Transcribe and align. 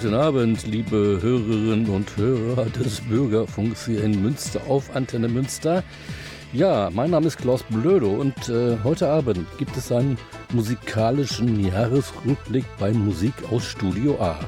Guten 0.00 0.14
Abend, 0.14 0.64
liebe 0.64 1.18
Hörerinnen 1.20 1.88
und 1.88 2.16
Hörer 2.16 2.66
des 2.66 3.00
Bürgerfunks 3.00 3.86
hier 3.86 4.04
in 4.04 4.22
Münster 4.22 4.60
auf 4.68 4.94
Antenne 4.94 5.26
Münster. 5.26 5.82
Ja, 6.52 6.88
mein 6.92 7.10
Name 7.10 7.26
ist 7.26 7.38
Klaus 7.38 7.64
Blödo 7.64 8.08
und 8.08 8.48
äh, 8.48 8.76
heute 8.84 9.08
Abend 9.08 9.44
gibt 9.58 9.76
es 9.76 9.90
einen 9.90 10.16
musikalischen 10.52 11.58
Jahresrückblick 11.66 12.64
bei 12.78 12.92
Musik 12.92 13.34
aus 13.50 13.64
Studio 13.64 14.22
A. 14.22 14.38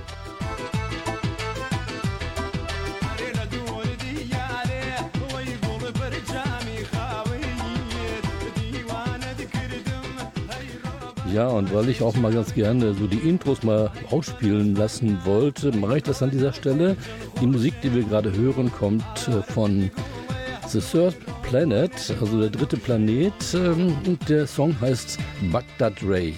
Ja, 11.35 11.47
und 11.49 11.73
weil 11.73 11.89
ich 11.89 12.03
auch 12.03 12.17
mal 12.17 12.33
ganz 12.33 12.55
gerne 12.55 12.93
so 12.95 13.07
die 13.07 13.19
Intros 13.19 13.63
mal 13.63 13.91
ausspielen 14.11 14.75
lassen 14.75 15.19
wollte, 15.25 15.71
mache 15.77 15.99
ich 15.99 16.03
das 16.03 16.23
an 16.23 16.31
dieser 16.31 16.53
Stelle. 16.53 16.97
Die 17.41 17.47
Musik, 17.47 17.75
die 17.83 17.95
wir 17.95 18.03
gerade 18.03 18.33
hören, 18.33 18.73
kommt 18.73 19.05
äh, 19.29 19.43
von 19.43 19.91
The 20.67 20.81
Third 20.81 21.17
Planet, 21.43 21.93
also 22.21 22.41
der 22.41 22.51
dritte 22.51 22.77
Planet. 22.77 23.33
Ähm, 23.55 23.97
und 24.07 24.29
der 24.29 24.47
Song 24.47 24.75
heißt 24.81 25.19
Baghdad 25.53 25.95
Ray. 26.05 26.35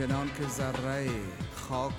چنان 0.00 0.26
که 0.26 0.48
ذره 0.48 1.08
خاک 1.54 1.92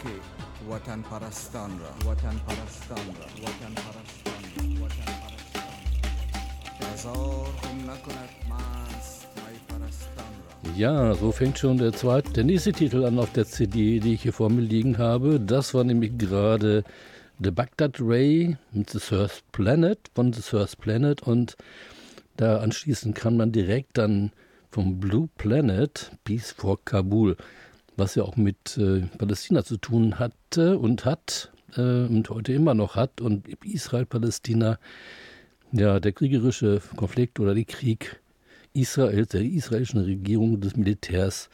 وطن 0.69 1.01
پرستان 1.01 1.71
را 1.79 2.11
وطن 2.11 2.35
پرستان 2.47 3.05
را 3.17 3.27
وطن 3.43 3.73
پرستان 3.73 4.41
را 4.55 4.85
وطن 4.85 5.11
پرستان 5.21 5.67
هزار 6.93 7.47
خم 7.61 7.77
نکند 7.89 8.29
مست 8.49 9.27
می 9.35 9.59
پرستان 9.69 10.31
را 10.43 10.77
Ja, 10.77 11.13
so 11.15 11.31
fängt 11.31 11.57
schon 11.59 11.77
der 11.77 11.93
zweite, 11.93 12.31
der 12.33 12.43
nächste 12.43 12.71
Titel 12.71 13.03
an 13.05 13.19
auf 13.19 13.31
der 13.31 13.45
CD, 13.45 13.99
die 13.99 14.13
ich 14.13 14.21
hier 14.23 14.33
vor 14.33 14.49
mir 14.49 14.61
liegen 14.61 14.97
habe. 14.97 15.39
Das 15.39 15.73
war 15.73 15.83
nämlich 15.83 16.17
gerade 16.17 16.83
The 17.39 17.51
Baghdad 17.51 17.97
Ray 17.99 18.57
mit 18.71 18.89
The 18.89 18.99
First 18.99 19.51
Planet 19.51 19.99
von 20.15 20.33
The 20.33 20.41
First 20.41 20.79
Planet 20.79 21.21
und 21.21 21.55
da 22.35 22.57
anschließend 22.57 23.15
kam 23.15 23.37
man 23.37 23.51
direkt 23.51 23.97
dann 23.97 24.31
vom 24.71 24.99
Blue 24.99 25.29
Planet 25.37 26.11
Peace 26.23 26.51
for 26.51 26.77
Kabul, 26.83 27.35
was 28.02 28.16
ja 28.16 28.24
auch 28.24 28.36
mit 28.36 28.76
äh, 28.78 29.02
Palästina 29.16 29.62
zu 29.62 29.76
tun 29.76 30.18
hatte 30.18 30.76
und 30.76 31.04
hat 31.04 31.52
äh, 31.76 31.80
und 31.80 32.28
heute 32.30 32.52
immer 32.52 32.74
noch 32.74 32.96
hat 32.96 33.20
und 33.20 33.46
Israel-Palästina, 33.64 34.80
ja, 35.70 36.00
der 36.00 36.12
kriegerische 36.12 36.82
Konflikt 36.96 37.38
oder 37.38 37.54
der 37.54 37.64
Krieg 37.64 38.20
Israels, 38.72 39.28
der 39.28 39.42
israelischen 39.42 40.00
Regierung, 40.00 40.60
des 40.60 40.74
Militärs 40.76 41.48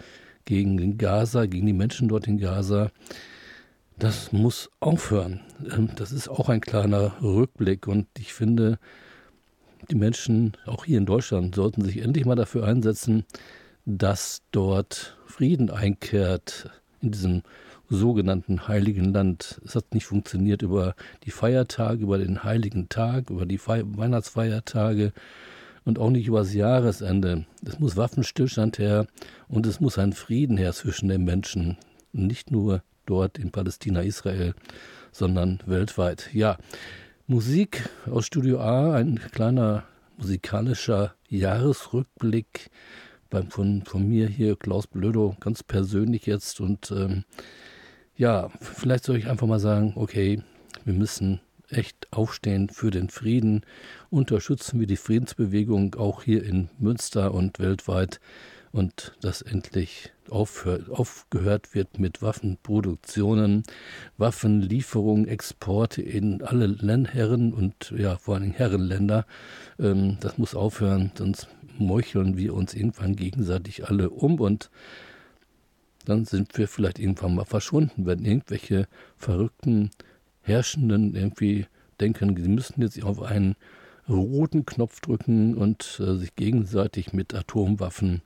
gegen 0.47 0.97
Gaza, 0.97 1.45
gegen 1.45 1.67
die 1.67 1.75
Menschen 1.75 2.09
dort 2.09 2.27
in 2.27 2.39
Gaza, 2.39 2.91
das 3.99 4.33
muss 4.33 4.71
aufhören. 4.81 5.43
Ähm, 5.71 5.91
das 5.97 6.13
ist 6.13 6.29
auch 6.29 6.49
ein 6.49 6.63
kleiner 6.63 7.21
Rückblick 7.21 7.87
und 7.87 8.07
ich 8.17 8.33
finde, 8.33 8.79
die 9.91 9.97
Menschen, 9.97 10.57
auch 10.65 10.87
hier 10.87 10.97
in 10.97 11.05
Deutschland, 11.05 11.55
sollten 11.55 11.85
sich 11.85 11.99
endlich 11.99 12.25
mal 12.25 12.37
dafür 12.37 12.65
einsetzen, 12.65 13.27
dass 13.85 14.41
dort 14.51 15.18
Frieden 15.39 15.71
einkehrt 15.71 16.69
in 17.01 17.13
diesem 17.13 17.43
sogenannten 17.89 18.67
Heiligen 18.67 19.13
Land. 19.13 19.61
Es 19.65 19.77
hat 19.77 19.95
nicht 19.95 20.05
funktioniert 20.05 20.63
über 20.63 20.97
die 21.23 21.31
Feiertage, 21.31 22.03
über 22.03 22.19
den 22.19 22.43
Heiligen 22.43 22.89
Tag, 22.89 23.31
über 23.31 23.47
die 23.47 23.59
Fe 23.59 23.85
Weihnachtsfeiertage 23.87 25.13
und 25.85 26.01
auch 26.01 26.11
nicht 26.11 26.27
über 26.27 26.41
das 26.41 26.55
Jahresende. 26.55 27.45
Es 27.65 27.79
muss 27.79 27.97
Waffenstillstand 27.97 28.81
her 28.81 29.07
und 29.47 29.65
es 29.65 29.79
muss 29.79 29.97
ein 29.97 30.13
Frieden 30.13 30.57
her 30.57 30.73
zwischen 30.73 31.09
den 31.09 31.23
Menschen. 31.23 31.77
Nicht 32.13 32.51
nur 32.51 32.83
dort 33.07 33.39
in 33.39 33.53
Palästina, 33.53 34.01
Israel, 34.01 34.55
sondern 35.13 35.61
weltweit. 35.67 36.31
Ja, 36.35 36.59
Musik 37.29 37.89
aus 38.11 38.27
Studio 38.27 38.59
A, 38.59 38.93
ein 38.93 39.21
kleiner 39.31 39.85
musikalischer 40.17 41.15
Jahresrückblick 41.29 42.73
beim, 43.31 43.51
von, 43.51 43.83
von 43.85 44.09
mir 44.09 44.29
hier, 44.29 44.57
Klaus 44.57 44.87
Blödo, 44.87 45.37
ganz 45.41 45.63
persönlich 45.63 46.27
jetzt. 46.27 46.61
Und 46.61 46.91
ähm, 46.91 47.25
ja, 48.17 48.51
vielleicht 48.61 49.05
soll 49.05 49.17
ich 49.17 49.29
einfach 49.29 49.47
mal 49.47 49.61
sagen, 49.61 49.93
okay, 49.97 50.43
wir 50.85 50.95
müssen 50.95 51.41
echt 51.71 52.09
aufstehen 52.13 52.69
für 52.69 52.91
den 52.91 53.11
Frieden. 53.11 53.63
Unterstützen 54.11 54.81
wir 54.81 54.87
die 54.87 54.97
Friedensbewegung 54.97 55.95
auch 55.97 56.23
hier 56.23 56.43
in 56.45 56.71
Münster 56.79 57.35
und 57.35 57.59
weltweit 57.59 58.21
und 58.73 59.13
dass 59.21 59.43
endlich 59.43 60.13
aufhört, 60.31 60.91
aufgehört 60.91 61.75
wird 61.75 61.99
mit 61.99 62.21
Waffenproduktionen, 62.23 63.63
Waffenlieferungen, 64.19 65.27
Exporte 65.27 66.03
in 66.03 66.43
alle 66.43 66.77
Herren 67.11 67.53
und 67.53 67.95
ja 67.97 68.17
vor 68.17 68.37
allem 68.37 68.53
Herrenländer. 68.53 69.27
Ähm, 69.79 70.19
das 70.21 70.39
muss 70.39 70.55
aufhören, 70.55 71.13
sonst 71.17 71.49
meucheln 71.79 72.37
wir 72.37 72.55
uns 72.55 72.75
irgendwann 72.75 73.17
gegenseitig 73.17 73.89
alle 73.89 74.11
um 74.11 74.41
und 74.41 74.71
dann 76.05 76.25
sind 76.25 76.57
wir 76.57 76.69
vielleicht 76.69 76.99
irgendwann 76.99 77.35
mal 77.35 77.45
verschwunden, 77.45 78.07
wenn 78.07 78.25
irgendwelche 78.25 78.89
verrückten 79.17 79.91
Herrschenden 80.43 81.15
irgendwie 81.15 81.67
denken, 82.01 82.37
sie 82.37 82.49
müssten 82.49 82.83
jetzt 82.83 83.03
auf 83.03 83.23
einen 83.23 83.57
roten 84.09 84.65
Knopf 84.65 85.01
drücken 85.01 85.55
und 85.55 86.01
äh, 86.01 86.17
sich 86.17 86.35
gegenseitig 86.35 87.13
mit 87.13 87.35
Atomwaffen 87.35 88.23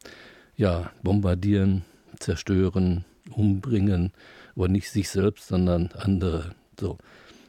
ja, 0.57 0.93
bombardieren, 1.03 1.83
zerstören, 2.19 3.05
umbringen, 3.31 4.13
aber 4.55 4.69
nicht 4.69 4.91
sich 4.91 5.09
selbst, 5.09 5.49
sondern 5.49 5.91
andere. 5.97 6.55
So, 6.79 6.99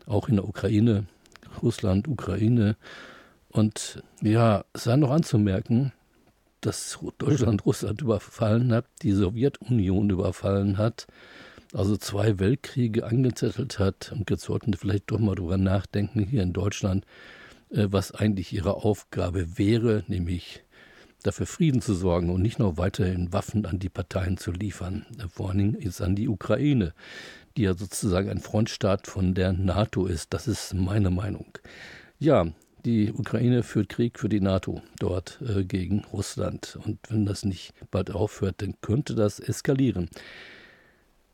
auch 0.05 0.29
in 0.29 0.37
der 0.37 0.47
Ukraine, 0.47 1.05
Russland, 1.61 2.07
Ukraine. 2.07 2.75
Und 3.53 4.01
ja, 4.21 4.65
es 4.73 4.85
sei 4.85 4.95
noch 4.95 5.11
anzumerken, 5.11 5.93
dass 6.59 6.97
Deutschland 7.19 7.65
Russland 7.65 8.01
überfallen 8.01 8.73
hat, 8.73 8.85
die 9.03 9.11
Sowjetunion 9.11 10.09
überfallen 10.09 10.79
hat, 10.79 11.05
also 11.71 11.95
zwei 11.95 12.39
Weltkriege 12.39 13.05
angezettelt 13.05 13.77
hat. 13.77 14.11
Und 14.11 14.31
jetzt 14.31 14.43
sollten 14.43 14.73
wir 14.73 14.79
vielleicht 14.79 15.11
doch 15.11 15.19
mal 15.19 15.35
drüber 15.35 15.57
nachdenken 15.57 16.23
hier 16.23 16.41
in 16.41 16.53
Deutschland, 16.53 17.05
äh, 17.69 17.87
was 17.89 18.11
eigentlich 18.11 18.51
ihre 18.53 18.73
Aufgabe 18.83 19.57
wäre, 19.59 20.03
nämlich 20.07 20.63
dafür 21.21 21.45
Frieden 21.45 21.81
zu 21.81 21.93
sorgen 21.93 22.31
und 22.31 22.41
nicht 22.41 22.57
noch 22.57 22.77
weiterhin 22.77 23.31
Waffen 23.33 23.67
an 23.67 23.77
die 23.77 23.89
Parteien 23.89 24.37
zu 24.37 24.51
liefern. 24.51 25.05
Vor 25.29 25.49
allen 25.49 25.59
Dingen 25.59 25.75
ist 25.75 26.01
an 26.01 26.15
die 26.15 26.27
Ukraine, 26.27 26.93
die 27.55 27.63
ja 27.63 27.75
sozusagen 27.75 28.29
ein 28.29 28.39
Frontstaat 28.39 29.05
von 29.05 29.35
der 29.35 29.53
NATO 29.53 30.07
ist. 30.07 30.33
Das 30.33 30.47
ist 30.47 30.73
meine 30.73 31.11
Meinung. 31.11 31.57
Ja, 32.19 32.47
die 32.85 33.11
Ukraine 33.11 33.63
führt 33.63 33.89
Krieg 33.89 34.19
für 34.19 34.29
die 34.29 34.41
NATO 34.41 34.81
dort 34.99 35.39
äh, 35.41 35.63
gegen 35.63 36.03
Russland. 36.11 36.77
Und 36.83 36.99
wenn 37.09 37.25
das 37.25 37.45
nicht 37.45 37.73
bald 37.91 38.11
aufhört, 38.11 38.61
dann 38.61 38.75
könnte 38.81 39.15
das 39.15 39.39
eskalieren. 39.39 40.09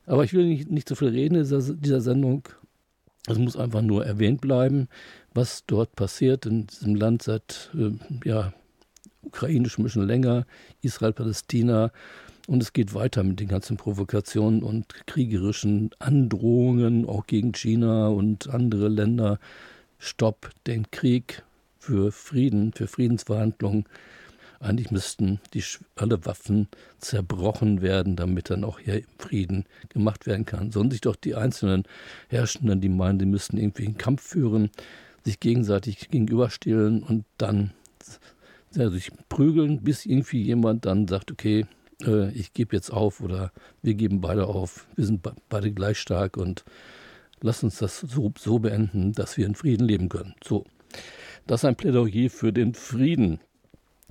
Aber 0.05 0.23
ich 0.23 0.33
will 0.33 0.45
nicht, 0.45 0.69
nicht 0.69 0.89
so 0.89 0.95
viel 0.95 1.09
reden 1.09 1.35
in 1.35 1.41
dieser, 1.41 1.61
dieser 1.73 2.01
Sendung. 2.01 2.47
Es 3.27 3.37
muss 3.37 3.57
einfach 3.57 3.81
nur 3.81 4.05
erwähnt 4.05 4.41
bleiben, 4.41 4.87
was 5.33 5.65
dort 5.67 5.95
passiert 5.95 6.45
in 6.45 6.67
diesem 6.67 6.95
Land 6.95 7.23
seit 7.23 7.69
äh, 7.75 7.91
ja, 8.27 8.53
ukrainisch 9.21 9.77
ein 9.77 9.83
bisschen 9.83 10.07
länger, 10.07 10.45
Israel, 10.81 11.13
Palästina. 11.13 11.91
Und 12.47 12.63
es 12.63 12.73
geht 12.73 12.95
weiter 12.95 13.23
mit 13.23 13.39
den 13.39 13.47
ganzen 13.47 13.77
Provokationen 13.77 14.63
und 14.63 15.05
kriegerischen 15.05 15.91
Androhungen, 15.99 17.07
auch 17.07 17.27
gegen 17.27 17.51
China 17.51 18.07
und 18.07 18.49
andere 18.49 18.87
Länder. 18.87 19.39
Stopp 19.99 20.49
den 20.65 20.89
Krieg 20.89 21.43
für 21.77 22.11
Frieden, 22.11 22.73
für 22.73 22.87
Friedensverhandlungen. 22.87 23.85
Eigentlich 24.59 24.91
müssten 24.91 25.39
die, 25.53 25.63
alle 25.95 26.25
Waffen 26.25 26.67
zerbrochen 26.97 27.81
werden, 27.81 28.15
damit 28.15 28.49
dann 28.49 28.63
auch 28.63 28.79
hier 28.79 29.03
Frieden 29.17 29.65
gemacht 29.89 30.25
werden 30.25 30.45
kann. 30.45 30.71
Sollen 30.71 30.91
sich 30.91 31.01
doch 31.01 31.15
die 31.15 31.35
einzelnen 31.35 31.83
Herrschenden, 32.29 32.81
die 32.81 32.89
meinen, 32.89 33.19
sie 33.19 33.25
müssten 33.25 33.57
irgendwie 33.57 33.85
einen 33.85 33.97
Kampf 33.97 34.23
führen, 34.23 34.69
sich 35.23 35.39
gegenseitig 35.39 36.09
gegenüberstehen 36.09 37.03
und 37.03 37.25
dann 37.37 37.71
ja, 38.73 38.89
sich 38.89 39.11
prügeln, 39.29 39.81
bis 39.81 40.05
irgendwie 40.05 40.41
jemand 40.41 40.85
dann 40.85 41.07
sagt, 41.07 41.31
okay, 41.31 41.65
äh, 42.03 42.31
ich 42.31 42.53
gebe 42.53 42.75
jetzt 42.75 42.91
auf 42.91 43.21
oder 43.21 43.51
wir 43.81 43.93
geben 43.93 44.21
beide 44.21 44.47
auf, 44.47 44.87
wir 44.95 45.05
sind 45.05 45.27
beide 45.49 45.71
gleich 45.71 45.99
stark 45.99 46.37
und 46.37 46.63
lass 47.41 47.63
uns 47.63 47.79
das 47.79 47.99
so, 47.99 48.31
so 48.37 48.59
beenden, 48.59 49.13
dass 49.13 49.37
wir 49.37 49.45
in 49.45 49.55
Frieden 49.55 49.87
leben 49.87 50.09
können. 50.09 50.35
So, 50.43 50.65
das 51.47 51.61
ist 51.61 51.65
ein 51.65 51.75
Plädoyer 51.75 52.29
für 52.29 52.53
den 52.53 52.73
Frieden. 52.73 53.39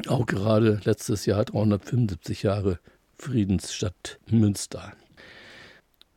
Auch 0.06 0.26
gerade 0.26 0.80
letztes 0.84 1.26
Jahr 1.26 1.44
375 1.44 2.44
Jahre 2.44 2.78
Friedensstadt 3.16 4.20
Münster. 4.30 4.92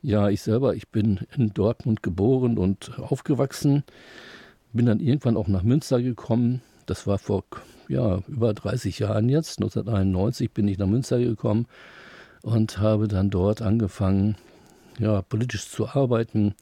Ja, 0.04 0.30
ich 0.30 0.42
selber, 0.42 0.76
ich 0.76 0.90
bin 0.90 1.20
in 1.36 1.50
Dortmund 1.54 2.04
geboren 2.04 2.58
und 2.58 2.98
aufgewachsen, 3.00 3.84
bin 4.74 4.86
dann 4.86 5.00
irgendwann 5.00 5.38
auch 5.38 5.48
nach 5.48 5.64
Münster 5.64 6.02
gekommen. 6.02 6.62
Das 6.86 7.08
war 7.08 7.18
vor 7.18 7.44
ja, 7.88 8.20
über 8.28 8.54
30 8.54 9.00
Jahren 9.00 9.30
jetzt. 9.30 9.60
1991 9.60 10.52
bin 10.52 10.68
ich 10.68 10.78
nach 10.78 10.88
Münster 10.88 11.20
gekommen 11.20 11.68
und 12.42 12.80
habe 12.80 13.08
dann 13.08 13.30
dort 13.30 13.62
angefangen, 13.62 14.38
ja, 14.98 15.22
politisch 15.22 15.70
zu 15.70 15.88
arbeiten 15.88 16.56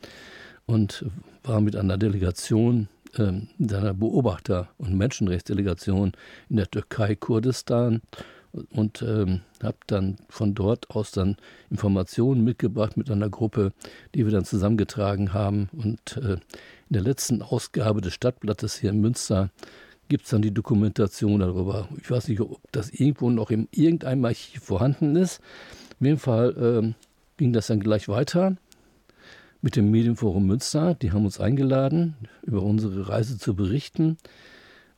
und 0.70 1.04
war 1.44 1.62
mit 1.62 1.76
einer 1.76 1.98
Delegation, 1.98 2.90
äh, 3.18 3.32
einer 3.60 3.94
Beobachter- 3.96 4.70
und 4.78 4.96
Menschenrechtsdelegation 4.96 6.12
in 6.48 6.58
der 6.58 6.70
Türkei, 6.70 7.16
Kurdistan 7.16 8.02
und 8.72 9.02
ähm, 9.02 9.42
habe 9.64 9.78
dann 9.88 10.18
von 10.30 10.54
dort 10.54 10.92
aus 10.92 11.10
dann 11.10 11.38
Informationen 11.72 12.44
mitgebracht 12.44 12.98
mit 12.98 13.10
einer 13.10 13.30
Gruppe, 13.30 13.74
die 14.14 14.26
wir 14.26 14.32
dann 14.32 14.46
zusammengetragen 14.46 15.34
haben. 15.34 15.70
Und 15.72 16.18
äh, 16.18 16.34
in 16.34 16.40
der 16.90 17.02
letzten 17.02 17.42
Ausgabe 17.42 18.02
des 18.02 18.14
Stadtblattes 18.14 18.76
hier 18.76 18.92
in 18.92 19.02
Münster 19.02 19.50
gibt 20.08 20.26
es 20.26 20.30
dann 20.30 20.44
die 20.44 20.54
Dokumentation 20.54 21.40
darüber. 21.40 21.90
Ich 22.00 22.12
weiß 22.12 22.28
nicht, 22.28 22.42
ob 22.42 22.60
das 22.72 22.92
irgendwo 22.92 23.32
noch 23.32 23.50
in 23.50 23.68
irgendeinem 23.72 24.26
Archiv 24.26 24.64
vorhanden 24.64 25.16
ist. 25.16 25.42
Auf 26.00 26.06
jeden 26.06 26.20
Fall 26.20 26.56
ähm, 26.60 26.96
ging 27.38 27.54
das 27.54 27.68
dann 27.68 27.80
gleich 27.80 28.08
weiter 28.08 28.56
mit 29.62 29.76
dem 29.76 29.92
Medienforum 29.92 30.46
Münster. 30.46 30.96
Die 30.96 31.12
haben 31.12 31.26
uns 31.26 31.40
eingeladen, 31.40 32.16
über 32.44 32.64
unsere 32.64 33.10
Reise 33.10 33.38
zu 33.38 33.56
berichten. 33.56 34.18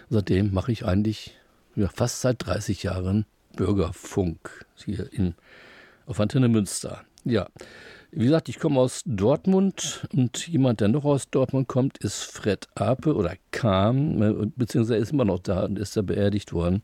Seitdem 0.10 0.54
mache 0.54 0.72
ich 0.72 0.86
eigentlich 0.86 1.36
ja, 1.76 1.88
fast 1.88 2.22
seit 2.22 2.46
30 2.46 2.84
Jahren 2.84 3.26
Bürgerfunk 3.56 4.66
hier 4.84 5.12
in, 5.12 5.36
auf 6.06 6.20
Antenne 6.20 6.48
Münster. 6.48 7.02
Ja, 7.24 7.48
wie 8.12 8.26
gesagt, 8.26 8.50
ich 8.50 8.60
komme 8.60 8.80
aus 8.80 9.04
Dortmund 9.06 10.08
und 10.14 10.48
jemand, 10.48 10.82
der 10.82 10.90
noch 10.90 11.06
aus 11.06 11.30
Dortmund 11.30 11.68
kommt, 11.68 11.98
ist 12.00 12.24
Fred 12.24 12.68
Ape 12.76 13.16
oder 13.16 13.36
kam, 13.52 14.22
äh, 14.22 14.48
beziehungsweise 14.56 15.00
ist 15.00 15.14
immer 15.14 15.26
noch 15.26 15.40
da 15.40 15.66
und 15.66 15.80
ist 15.80 15.96
da 15.96 16.02
beerdigt 16.02 16.52
worden. 16.52 16.82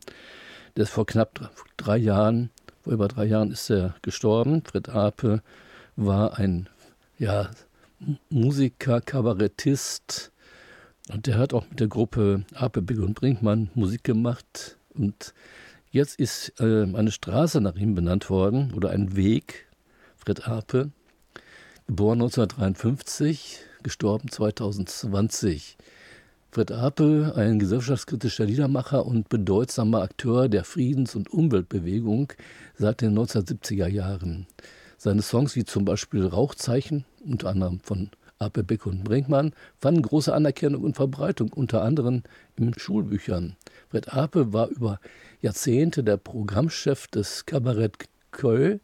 Der 0.76 0.84
ist 0.84 0.90
vor 0.90 1.06
knapp 1.06 1.50
drei 1.76 1.98
Jahren, 1.98 2.50
vor 2.82 2.92
über 2.92 3.08
drei 3.08 3.26
Jahren 3.26 3.50
ist 3.50 3.68
er 3.68 3.94
gestorben. 4.00 4.62
Fred 4.64 4.88
Ape 4.88 5.42
war 5.96 6.38
ein 6.38 6.68
ja, 7.18 7.50
Musiker, 8.30 9.00
Kabarettist 9.00 10.32
und 11.12 11.26
der 11.26 11.38
hat 11.38 11.52
auch 11.52 11.68
mit 11.68 11.80
der 11.80 11.88
Gruppe 11.88 12.44
Ape, 12.54 12.80
Big 12.82 12.98
und 12.98 13.14
Brinkmann 13.14 13.70
Musik 13.74 14.04
gemacht 14.04 14.78
und 14.94 15.34
jetzt 15.90 16.18
ist 16.18 16.52
äh, 16.60 16.84
eine 16.84 17.10
Straße 17.10 17.60
nach 17.60 17.76
ihm 17.76 17.94
benannt 17.94 18.30
worden 18.30 18.72
oder 18.74 18.90
ein 18.90 19.16
Weg, 19.16 19.66
Fred 20.16 20.46
Ape 20.46 20.90
geboren 21.88 22.20
1953, 22.20 23.60
gestorben 23.82 24.30
2020. 24.30 25.78
Fred 26.50 26.70
Apel, 26.70 27.32
ein 27.32 27.58
gesellschaftskritischer 27.58 28.44
Liedermacher 28.44 29.06
und 29.06 29.28
bedeutsamer 29.28 30.02
Akteur 30.02 30.48
der 30.48 30.64
Friedens- 30.64 31.14
und 31.14 31.30
Umweltbewegung 31.30 32.32
seit 32.74 33.00
den 33.00 33.18
1970er 33.18 33.86
Jahren. 33.86 34.46
Seine 35.00 35.22
Songs 35.22 35.54
wie 35.54 35.64
zum 35.64 35.84
Beispiel 35.84 36.26
Rauchzeichen, 36.26 37.04
unter 37.24 37.50
anderem 37.50 37.78
von 37.78 38.10
Apel, 38.40 38.64
Beck 38.64 38.84
und 38.84 39.04
Brinkmann, 39.04 39.52
fanden 39.78 40.02
große 40.02 40.34
Anerkennung 40.34 40.82
und 40.82 40.96
Verbreitung, 40.96 41.52
unter 41.52 41.82
anderem 41.82 42.24
in 42.56 42.76
Schulbüchern. 42.76 43.54
Fred 43.90 44.12
Apel 44.12 44.52
war 44.52 44.66
über 44.68 44.98
Jahrzehnte 45.40 46.02
der 46.02 46.16
Programmchef 46.16 47.06
des 47.06 47.46
Kabarett 47.46 48.08
Köln 48.32 48.80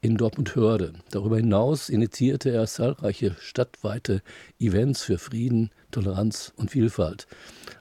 in 0.00 0.16
Dortmund-Hörde. 0.16 0.94
Darüber 1.10 1.36
hinaus 1.36 1.90
initiierte 1.90 2.48
er 2.48 2.66
zahlreiche 2.66 3.36
stadtweite 3.38 4.22
Events 4.58 5.02
für 5.02 5.18
Frieden, 5.18 5.70
Toleranz 5.90 6.54
und 6.56 6.70
Vielfalt. 6.70 7.26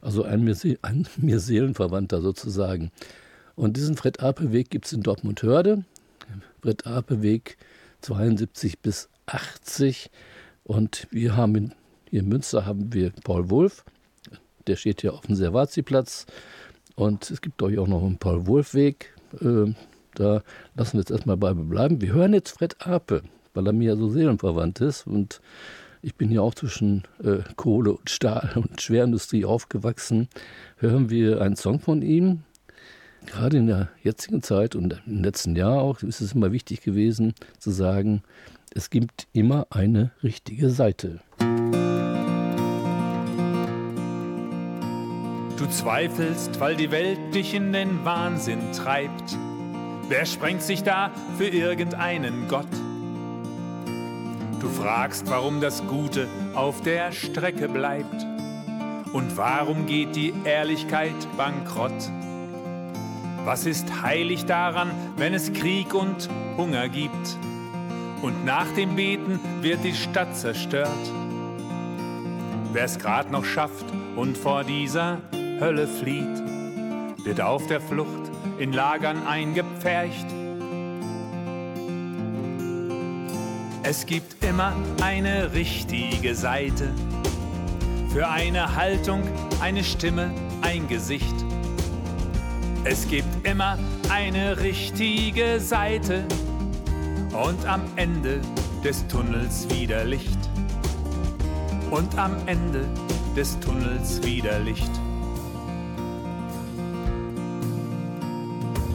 Also 0.02 0.24
ein 0.24 0.44
mir, 0.44 0.58
ein 0.82 1.08
mir 1.18 1.40
Seelenverwandter 1.40 2.22
sozusagen. 2.22 2.92
Und 3.56 3.78
diesen 3.78 3.96
Fred-Ape-Weg 3.96 4.70
gibt 4.70 4.88
es 4.88 4.94
in 4.94 5.04
Dortmund-Hörde. 5.04 5.86
Fred-Ape-Weg 6.62 7.58
72 8.02 8.80
bis 8.80 9.10
80. 9.26 10.10
Und 10.64 11.08
wir 11.12 11.36
haben 11.36 11.56
in, 11.56 11.74
hier 12.10 12.22
in 12.22 12.30
Münster 12.30 12.66
haben 12.66 12.94
wir 12.94 13.12
Paul 13.24 13.50
Wulff. 13.50 13.84
Der 14.68 14.76
steht 14.76 15.02
hier 15.02 15.14
auf 15.14 15.22
dem 15.22 15.36
Servazi-Platz. 15.36 16.26
Und 16.98 17.30
es 17.30 17.42
gibt 17.42 17.62
euch 17.62 17.78
auch 17.78 17.88
noch 17.88 18.02
einen 18.02 18.18
Paul-Wulff-Weg. 18.18 19.14
Äh, 19.40 19.74
da 20.16 20.42
lassen 20.76 20.94
wir 20.94 21.02
jetzt 21.02 21.12
erstmal 21.12 21.38
bei 21.38 21.54
bleiben. 21.54 22.02
Wir 22.02 22.12
hören 22.14 22.34
jetzt 22.34 22.58
Fred 22.58 22.76
Ape, 22.80 23.22
weil 23.54 23.68
er 23.68 23.74
mir 23.74 23.90
ja 23.90 23.96
so 23.96 24.10
seelenverwandt 24.10 24.82
ist 24.82 25.06
und 25.06 25.40
ich 26.02 26.16
bin 26.16 26.32
ja 26.32 26.42
auch 26.42 26.56
zwischen 26.56 27.04
äh, 27.24 27.40
Kohle 27.56 27.92
und 27.92 28.10
Stahl 28.10 28.52
und 28.56 28.82
Schwerindustrie 28.82 29.46
aufgewachsen. 29.46 30.28
Hören 30.78 31.10
wir 31.10 31.42
einen 31.42 31.56
Song 31.56 31.80
von 31.80 32.02
ihm. 32.02 32.44
Gerade 33.26 33.58
in 33.58 33.68
der 33.68 33.90
jetzigen 34.04 34.42
Zeit 34.42 34.76
und 34.76 35.02
im 35.06 35.24
letzten 35.24 35.56
Jahr 35.56 35.82
auch 35.82 36.02
ist 36.04 36.22
es 36.22 36.34
immer 36.34 36.52
wichtig 36.52 36.82
gewesen 36.82 37.34
zu 37.60 37.72
sagen, 37.72 38.24
es 38.74 38.90
gibt 38.90 39.28
immer 39.34 39.68
eine 39.70 40.12
richtige 40.24 40.70
Seite. 40.70 41.20
Du 45.58 45.66
zweifelst, 45.70 46.60
weil 46.60 46.76
die 46.76 46.92
Welt 46.92 47.20
dich 47.34 47.54
in 47.56 47.74
den 47.74 48.06
Wahnsinn 48.06 48.72
treibt. 48.74 49.36
Wer 50.08 50.26
sprengt 50.26 50.62
sich 50.62 50.84
da 50.84 51.12
für 51.38 51.48
irgendeinen 51.48 52.48
Gott? 52.48 52.68
Du 54.62 54.70
fragst, 54.70 55.30
warum 55.30 55.60
das 55.60 55.86
Gute 55.88 56.28
auf 56.54 56.82
der 56.82 57.12
Strecke 57.12 57.68
bleibt 57.68 58.26
und 59.14 59.36
warum 59.36 59.86
geht 59.88 60.16
die 60.16 60.34
Ehrlichkeit 60.46 61.16
bankrott? 61.38 62.12
Was 63.48 63.66
ist 63.66 64.02
heilig 64.02 64.44
daran, 64.44 64.92
wenn 65.16 65.34
es 65.34 65.54
Krieg 65.54 65.94
und 65.94 66.28
Hunger 66.58 66.90
gibt 66.90 67.38
und 68.22 68.44
nach 68.44 68.68
dem 68.76 68.98
Beten 68.98 69.40
wird 69.62 69.86
die 69.86 69.94
Stadt 69.94 70.36
zerstört? 70.36 70.90
Wer 72.74 72.84
es 72.84 73.00
grad 73.00 73.32
noch 73.32 73.46
schafft 73.46 73.86
und 74.18 74.38
vor 74.38 74.66
dieser 74.66 75.20
Hölle 75.62 75.88
flieht, 75.88 76.44
wird 77.24 77.40
auf 77.40 77.66
der 77.68 77.80
Flucht 77.80 78.30
in 78.60 78.74
Lagern 78.74 79.26
eingepfercht. 79.26 80.28
Es 83.82 84.06
gibt 84.06 84.44
immer 84.44 84.74
eine 85.02 85.54
richtige 85.54 86.36
Seite, 86.36 86.94
für 88.10 88.28
eine 88.28 88.76
Haltung, 88.76 89.24
eine 89.62 89.86
Stimme, 89.86 90.34
ein 90.64 90.90
Gesicht. 90.90 91.47
Es 92.90 93.06
gibt 93.10 93.46
immer 93.46 93.78
eine 94.10 94.62
richtige 94.62 95.60
Seite 95.60 96.24
und 97.34 97.66
am 97.68 97.82
Ende 97.98 98.40
des 98.82 99.06
Tunnels 99.08 99.68
wieder 99.70 100.06
Licht. 100.06 100.40
Und 101.92 102.18
am 102.18 102.38
Ende 102.46 102.86
des 103.36 103.60
Tunnels 103.60 104.24
wieder 104.24 104.60
Licht. 104.60 104.90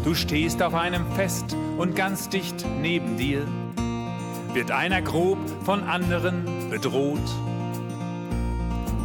Du 0.05 0.15
stehst 0.15 0.63
auf 0.63 0.73
einem 0.73 1.05
Fest 1.13 1.55
und 1.77 1.95
ganz 1.95 2.31
dicht 2.31 2.65
neben 2.81 3.19
dir 3.19 3.47
wird 4.55 4.71
einer 4.71 5.03
grob 5.03 5.39
von 5.67 5.83
anderen 5.83 6.71
bedroht. 6.71 7.21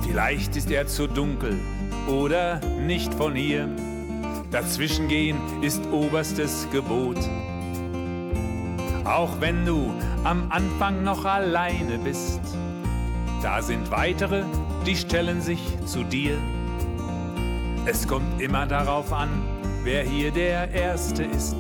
Vielleicht 0.07 0.55
ist 0.55 0.71
er 0.71 0.87
zu 0.87 1.07
dunkel 1.07 1.59
oder 2.07 2.61
nicht 2.85 3.13
von 3.13 3.35
hier. 3.35 3.67
Dazwischengehen 4.51 5.37
ist 5.61 5.85
oberstes 5.91 6.67
Gebot. 6.71 7.17
Auch 9.03 9.41
wenn 9.41 9.65
du 9.65 9.93
am 10.23 10.49
Anfang 10.51 11.03
noch 11.03 11.25
alleine 11.25 11.97
bist, 11.97 12.39
da 13.41 13.61
sind 13.61 13.91
weitere, 13.91 14.43
die 14.85 14.95
stellen 14.95 15.41
sich 15.41 15.59
zu 15.85 16.03
dir. 16.03 16.37
Es 17.85 18.07
kommt 18.07 18.41
immer 18.41 18.65
darauf 18.65 19.11
an, 19.11 19.29
wer 19.83 20.03
hier 20.03 20.31
der 20.31 20.71
Erste 20.71 21.23
ist 21.23 21.55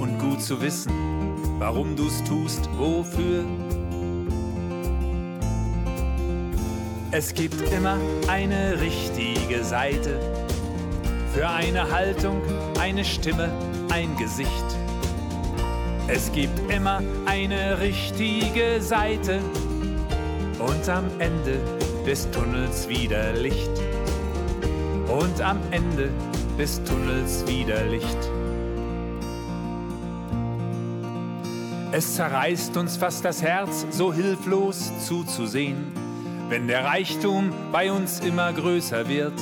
und 0.00 0.18
gut 0.18 0.40
zu 0.40 0.60
wissen, 0.62 0.92
warum 1.58 1.96
du's 1.96 2.24
tust, 2.24 2.68
wofür. 2.78 3.44
Es 7.10 7.34
gibt 7.34 7.60
immer 7.72 7.98
eine 8.26 8.80
richtige 8.80 9.64
Seite, 9.64 10.18
für 11.32 11.48
eine 11.48 11.90
Haltung, 11.90 12.42
eine 12.78 13.04
Stimme, 13.04 13.50
ein 13.90 14.16
Gesicht. 14.16 14.50
Es 16.06 16.30
gibt 16.32 16.70
immer 16.70 17.00
eine 17.24 17.80
richtige 17.80 18.82
Seite 18.82 19.40
und 20.58 20.88
am 20.88 21.06
Ende 21.18 21.58
des 22.06 22.30
Tunnels 22.30 22.86
wieder 22.88 23.32
Licht. 23.32 23.70
Und 25.08 25.40
am 25.40 25.58
Ende 25.70 26.10
des 26.58 26.82
Tunnels 26.84 27.46
wieder 27.46 27.82
Licht. 27.84 28.18
Es 31.92 32.16
zerreißt 32.16 32.76
uns 32.76 32.96
fast 32.96 33.24
das 33.24 33.42
Herz, 33.42 33.86
so 33.90 34.12
hilflos 34.12 34.90
zuzusehen, 35.06 35.92
wenn 36.48 36.66
der 36.66 36.84
Reichtum 36.84 37.52
bei 37.70 37.90
uns 37.90 38.20
immer 38.20 38.52
größer 38.52 39.08
wird 39.08 39.34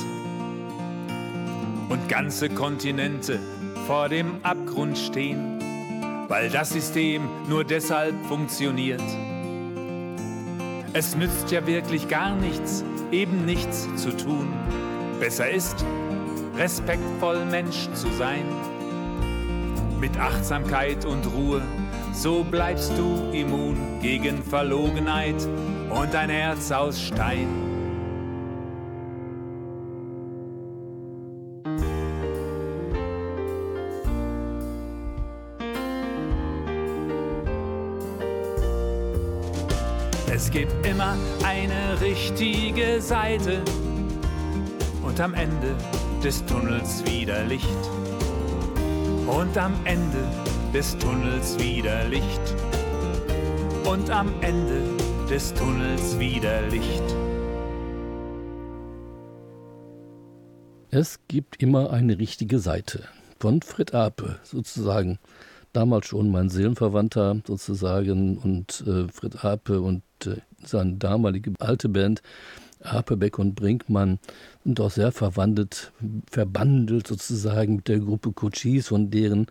und 1.91 2.07
ganze 2.07 2.47
Kontinente 2.47 3.37
vor 3.85 4.07
dem 4.07 4.43
Abgrund 4.43 4.97
stehen, 4.97 5.59
weil 6.29 6.49
das 6.49 6.69
System 6.69 7.27
nur 7.49 7.65
deshalb 7.65 8.15
funktioniert. 8.27 9.03
Es 10.93 11.17
nützt 11.17 11.51
ja 11.51 11.67
wirklich 11.67 12.07
gar 12.07 12.33
nichts, 12.35 12.85
eben 13.11 13.45
nichts 13.45 13.89
zu 13.97 14.15
tun. 14.15 14.47
Besser 15.19 15.49
ist, 15.49 15.85
respektvoll 16.57 17.43
Mensch 17.45 17.89
zu 17.93 18.07
sein. 18.13 18.45
Mit 19.99 20.17
Achtsamkeit 20.17 21.05
und 21.05 21.25
Ruhe, 21.33 21.61
so 22.13 22.45
bleibst 22.45 22.93
du 22.97 23.31
immun 23.33 23.99
gegen 24.01 24.41
Verlogenheit 24.43 25.47
und 25.89 26.15
ein 26.15 26.29
Herz 26.29 26.71
aus 26.71 27.01
Stein. 27.01 27.70
Es 40.43 40.49
gibt 40.49 40.87
immer 40.87 41.15
eine 41.43 42.01
richtige 42.01 42.99
Seite 42.99 43.61
und 45.03 45.19
am 45.21 45.35
Ende 45.35 45.75
des 46.23 46.43
Tunnels 46.47 47.05
wieder 47.05 47.43
Licht. 47.43 47.67
Und 49.27 49.55
am 49.55 49.75
Ende 49.85 50.27
des 50.73 50.97
Tunnels 50.97 51.59
wieder 51.59 52.07
Licht. 52.07 52.41
und 53.85 54.09
am 54.09 54.33
Ende 54.41 54.81
des 55.29 55.53
Tunnels 55.53 56.17
wieder 56.17 56.67
Licht. 56.69 57.03
Es 60.89 61.19
gibt 61.27 61.61
immer 61.61 61.91
eine 61.91 62.17
richtige 62.17 62.57
Seite. 62.57 63.03
Von 63.39 63.61
Fred 63.61 63.93
Ape 63.93 64.39
sozusagen. 64.41 65.19
Damals 65.71 66.07
schon 66.07 66.31
mein 66.31 66.49
Seelenverwandter 66.49 67.41
sozusagen 67.45 68.39
und 68.39 68.83
äh, 68.87 69.07
Fred 69.07 69.45
Ape 69.45 69.79
und 69.81 70.01
seine 70.63 70.93
damalige 70.93 71.53
alte 71.59 71.89
Band 71.89 72.21
Apebeck 72.83 73.39
und 73.39 73.55
Brinkmann 73.55 74.19
sind 74.63 74.79
auch 74.79 74.91
sehr 74.91 75.11
verwandelt, 75.11 75.91
verbandelt 76.29 77.07
sozusagen 77.07 77.77
mit 77.77 77.87
der 77.87 77.99
Gruppe 77.99 78.31
Cochise 78.31 78.93
und 78.93 79.11
deren, 79.11 79.47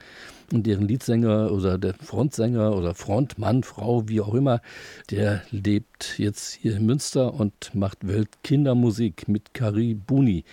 und 0.52 0.66
deren 0.66 0.88
Leadsänger 0.88 1.52
oder 1.52 1.78
der 1.78 1.94
Frontsänger 1.94 2.76
oder 2.76 2.94
Frontmann, 2.94 3.62
Frau, 3.62 4.08
wie 4.08 4.20
auch 4.20 4.34
immer, 4.34 4.60
der 5.10 5.42
lebt 5.50 6.18
jetzt 6.18 6.54
hier 6.54 6.76
in 6.76 6.86
Münster 6.86 7.34
und 7.34 7.74
macht 7.74 8.06
Weltkindermusik 8.06 9.28
mit 9.28 9.54
Kari 9.54 9.94
Buni. 9.94 10.44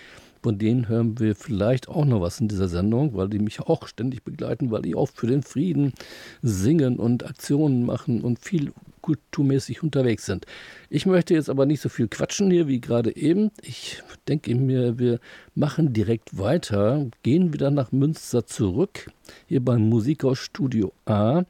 Von 0.44 0.60
denen 0.60 0.88
hören 0.88 1.20
wir 1.20 1.36
vielleicht 1.36 1.90
auch 1.90 2.06
noch 2.06 2.22
was 2.22 2.40
in 2.40 2.48
dieser 2.48 2.70
Sendung, 2.70 3.16
weil 3.16 3.28
die 3.28 3.40
mich 3.40 3.60
auch 3.60 3.88
ständig 3.88 4.24
begleiten, 4.24 4.72
weil 4.72 4.84
die 4.84 4.96
auch 4.96 5.10
für 5.10 5.28
den 5.28 5.42
Frieden 5.42 5.94
singen 6.42 6.98
und 7.00 7.26
Aktionen 7.26 7.86
machen 7.86 8.22
und 8.22 8.40
viel 8.40 8.72
kulturmäßig 9.08 9.84
unterwegs 9.84 10.26
sind. 10.26 10.46
Ich 10.90 11.06
möchte 11.06 11.34
jetzt 11.34 11.50
aber 11.50 11.66
nicht 11.66 11.80
so 11.80 11.88
viel 11.88 12.10
quatschen 12.10 12.52
hier 12.52 12.68
wie 12.68 12.82
gerade 12.82 13.16
eben. 13.16 13.52
Ich 13.62 14.04
denke 14.28 14.54
mir, 14.54 15.00
wir 15.00 15.22
machen 15.56 15.94
direkt 15.94 16.38
weiter, 16.38 17.08
gehen 17.24 17.54
wieder 17.54 17.72
nach 17.72 17.94
Münster 17.94 18.46
zurück, 18.46 19.10
hier 19.48 19.64
beim 19.64 19.88
Musikhaus 19.88 20.40
Studio 20.40 20.92
A. 21.06 21.44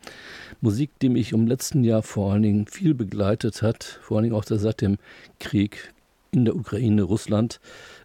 Musik, 0.62 0.91
die 1.02 1.10
mich 1.10 1.32
im 1.32 1.48
letzten 1.48 1.84
Jahr 1.84 2.04
vor 2.04 2.32
allen 2.32 2.43
Dingen 2.43 2.67
viel 2.67 2.93
begleitet 2.93 3.63
hat, 3.63 3.84
vor 4.04 4.17
allen 4.17 4.26
Dingen 4.26 4.36
auch 4.36 4.43
seit 4.43 4.82
dem 4.82 5.00
Krieg 5.39 5.91
in 6.30 6.46
der 6.46 6.56
Ukraine, 6.56 7.02
Russland. 7.02 7.60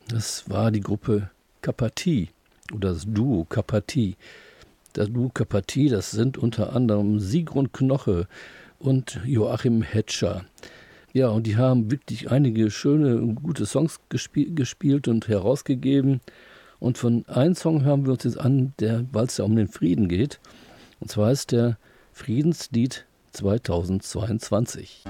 Das 0.08 0.48
war 0.48 0.70
die 0.70 0.80
Gruppe 0.80 1.30
Kapati 1.60 2.30
oder 2.72 2.94
das 2.94 3.04
Duo 3.06 3.44
Kapati. 3.44 4.16
Das 4.94 5.12
Duo 5.12 5.28
Kapati, 5.28 5.90
das 5.90 6.10
sind 6.10 6.38
unter 6.38 6.74
anderem 6.74 7.18
Sigrun 7.20 7.70
Knoche 7.70 8.26
und 8.82 9.20
Joachim 9.24 9.82
Hetscher. 9.82 10.44
Ja, 11.12 11.28
und 11.28 11.46
die 11.46 11.56
haben 11.56 11.90
wirklich 11.90 12.30
einige 12.30 12.70
schöne 12.70 13.18
und 13.18 13.36
gute 13.36 13.66
Songs 13.66 14.00
gespie 14.08 14.54
gespielt 14.54 15.08
und 15.08 15.28
herausgegeben. 15.28 16.20
Und 16.78 16.98
von 16.98 17.24
einem 17.28 17.54
Song 17.54 17.84
hören 17.84 18.06
wir 18.06 18.12
uns 18.12 18.24
jetzt 18.24 18.40
an, 18.40 18.72
der, 18.80 19.04
weil 19.12 19.26
es 19.26 19.36
ja 19.36 19.44
um 19.44 19.54
den 19.54 19.68
Frieden 19.68 20.08
geht. 20.08 20.40
Und 21.00 21.10
zwar 21.10 21.30
ist 21.30 21.52
der 21.52 21.78
Friedenslied 22.12 23.06
2022. 23.32 25.04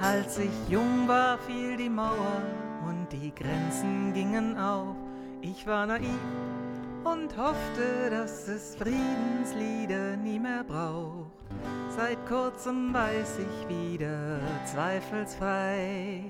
Als 0.00 0.38
ich 0.38 0.50
jung 0.70 1.08
war, 1.08 1.38
fiel 1.38 1.76
die 1.76 1.88
Mauer 1.88 2.42
die 3.26 3.34
Grenzen 3.34 4.12
gingen 4.12 4.56
auf. 4.56 4.94
Ich 5.40 5.66
war 5.66 5.86
naiv 5.86 6.06
und 7.02 7.36
hoffte, 7.36 8.10
dass 8.10 8.46
es 8.46 8.76
Friedenslieder 8.76 10.16
nie 10.16 10.38
mehr 10.38 10.62
braucht. 10.62 11.32
Seit 11.88 12.24
kurzem 12.26 12.94
weiß 12.94 13.38
ich 13.38 13.68
wieder 13.68 14.38
zweifelsfrei, 14.64 16.22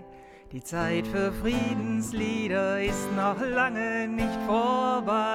die 0.52 0.62
Zeit 0.62 1.06
für 1.06 1.32
Friedenslieder 1.32 2.82
ist 2.82 3.12
noch 3.14 3.40
lange 3.40 4.08
nicht 4.08 4.38
vorbei. 4.46 5.26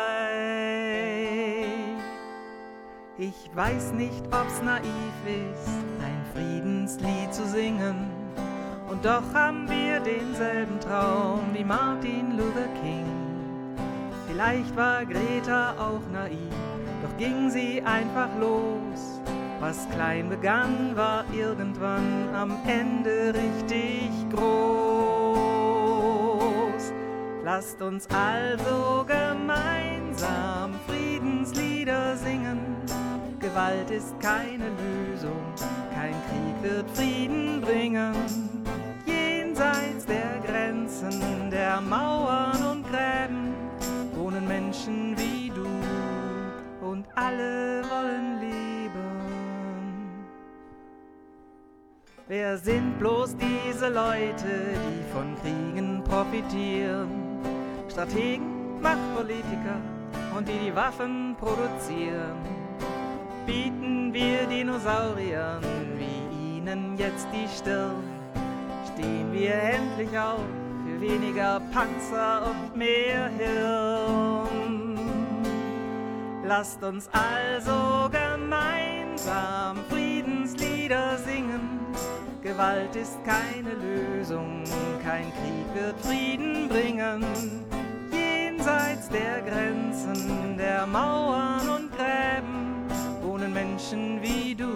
Ich 3.17 3.52
weiß 3.54 3.91
nicht, 3.91 4.26
ob's 4.28 4.62
naiv 4.63 5.15
ist, 5.28 5.69
ein 6.02 6.26
Friedenslied 6.34 7.34
zu 7.34 7.45
singen 7.45 8.20
und 8.91 9.06
doch 9.06 9.34
haben 9.34 9.69
wir 9.69 10.01
denselben 10.01 10.77
Traum 10.82 11.39
wie 11.54 11.63
Martin 11.63 12.36
Luther 12.36 12.67
King. 12.84 13.06
Vielleicht 14.27 14.75
war 14.75 15.06
Greta 15.06 15.73
auch 15.80 16.01
naiv, 16.12 16.38
doch 17.01 17.17
ging 17.17 17.49
sie 17.49 17.82
einfach 17.84 18.27
los. 18.39 19.21
Was 19.62 19.88
klein 19.91 20.27
begann, 20.27 20.93
war 20.95 21.23
irgendwann 21.34 22.36
am 22.36 22.58
Ende 22.67 23.34
richtig 23.34 24.10
groß. 24.32 24.51
Lasst 27.45 27.82
uns 27.82 28.08
also 28.10 29.06
gemeinsam 29.08 30.73
Friedenslieder 30.88 32.17
singen. 32.17 32.60
Gewalt 33.39 33.89
ist 33.89 34.19
keine 34.19 34.65
Lösung, 34.67 35.41
kein 35.93 36.15
Krieg 36.30 36.62
wird 36.62 36.91
Frieden 36.91 37.62
bringen 37.62 38.61
Grenzen 41.01 41.49
der 41.49 41.81
Mauern 41.81 42.63
und 42.71 42.83
Gräben 42.83 43.55
wohnen 44.13 44.47
Menschen 44.47 45.15
wie 45.17 45.49
du 45.49 45.65
und 46.85 47.05
alle 47.15 47.81
wollen 47.89 48.39
leben. 48.39 48.91
Wer 52.27 52.55
sind 52.57 52.99
bloß 52.99 53.35
diese 53.35 53.89
Leute, 53.89 54.75
die 54.85 55.11
von 55.11 55.35
Kriegen 55.41 56.03
profitieren? 56.03 57.09
Strategen, 57.89 58.79
Machtpolitiker 58.79 59.81
und 60.37 60.47
die 60.47 60.59
die 60.65 60.75
Waffen 60.75 61.35
produzieren. 61.39 62.37
Bieten 63.47 64.13
wir 64.13 64.45
Dinosauriern 64.45 65.63
wie 65.97 66.57
ihnen 66.57 66.95
jetzt 66.97 67.27
die 67.33 67.47
Stirn 67.57 68.03
stehen 68.93 69.31
wir 69.31 69.53
endlich 69.53 70.17
auf 70.17 70.61
weniger 71.01 71.59
Panzer 71.73 72.43
und 72.45 72.77
mehr 72.77 73.29
Hirn. 73.29 74.97
Lasst 76.45 76.83
uns 76.83 77.09
also 77.11 78.09
gemeinsam 78.11 79.77
Friedenslieder 79.89 81.17
singen. 81.17 81.79
Gewalt 82.43 82.95
ist 82.95 83.17
keine 83.23 83.73
Lösung, 83.73 84.63
kein 85.03 85.31
Krieg 85.33 85.65
wird 85.73 85.99
Frieden 86.01 86.69
bringen. 86.69 87.23
Jenseits 88.11 89.09
der 89.09 89.41
Grenzen 89.41 90.57
der 90.57 90.85
Mauern 90.85 91.67
und 91.69 91.91
Gräben 91.97 92.85
wohnen 93.21 93.53
Menschen 93.53 94.21
wie 94.21 94.53
du 94.53 94.73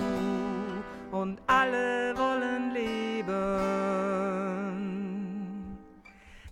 und 1.11 1.39
alle 1.47 2.15
wollen 2.17 2.71
leben. 2.73 4.34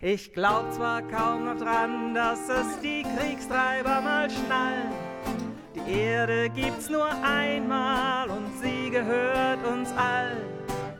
Ich 0.05 0.33
glaub 0.33 0.69
zwar 0.73 1.01
kaum 1.03 1.45
noch 1.45 1.57
dran, 1.57 2.13
dass 2.13 2.49
es 2.49 2.77
die 2.81 3.03
Kriegstreiber 3.03 4.01
mal 4.01 4.29
schnallen. 4.29 4.91
Die 5.73 5.93
Erde 5.93 6.49
gibt's 6.49 6.89
nur 6.89 7.07
einmal 7.23 8.29
und 8.29 8.51
sie 8.61 8.89
gehört 8.89 9.65
uns 9.65 9.93
all. 9.95 10.35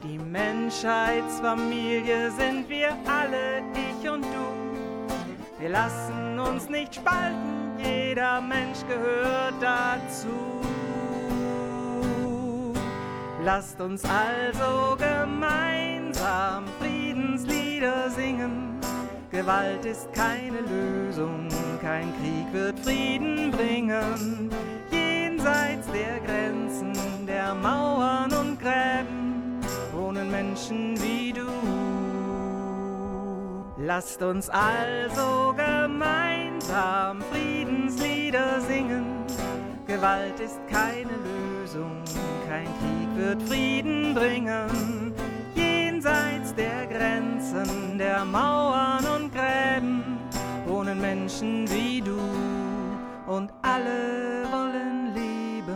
Die 0.04 0.18
Menschheitsfamilie 0.18 2.32
sind 2.32 2.70
wir 2.70 2.96
alle, 3.06 3.62
ich 3.74 4.10
und 4.10 4.24
du. 4.24 5.10
Wir 5.60 5.68
lassen 5.68 6.40
uns 6.40 6.70
nicht 6.70 6.96
spalten, 6.96 7.74
jeder 7.84 8.40
Mensch 8.40 8.88
gehört 8.88 9.56
dazu. 9.60 10.62
Lasst 13.44 13.82
uns 13.82 14.06
also 14.06 14.96
gemeinsam 14.96 16.64
Friedenslieder 16.80 18.10
singen 18.10 18.73
Gewalt 19.34 19.84
ist 19.84 20.14
keine 20.14 20.60
Lösung, 20.62 21.48
kein 21.82 22.14
Krieg 22.20 22.54
wird 22.54 22.80
Frieden 22.82 23.50
bringen. 23.50 24.52
Jenseits 24.92 25.88
der 25.88 26.20
Grenzen 26.20 26.94
der 27.26 27.56
Mauern 27.56 28.32
und 28.32 28.60
Gräben 28.60 29.60
wohnen 29.92 30.30
Menschen 30.30 31.02
wie 31.02 31.34
du. 31.34 31.50
Lasst 33.78 34.22
uns 34.22 34.52
also 34.52 35.56
gemeinsam 35.58 37.24
Friedenslieder 37.32 38.62
singen. 38.62 39.26
Gewalt 39.88 40.40
ist 40.40 40.60
keine 40.70 41.10
Lösung, 41.10 42.04
kein 42.48 42.66
Krieg 42.66 43.18
wird 43.18 43.42
Frieden 43.42 44.14
bringen 44.14 45.13
jenseits 46.04 46.54
der 46.56 46.86
Grenzen 46.88 47.98
der 47.98 48.26
Mauern 48.26 49.06
und 49.06 49.32
Gräben 49.32 50.04
wohnen 50.68 51.00
Menschen 51.00 51.66
wie 51.70 52.02
du 52.02 52.20
und 53.26 53.50
alle 53.62 54.44
wollen 54.52 55.14
leben. 55.14 55.70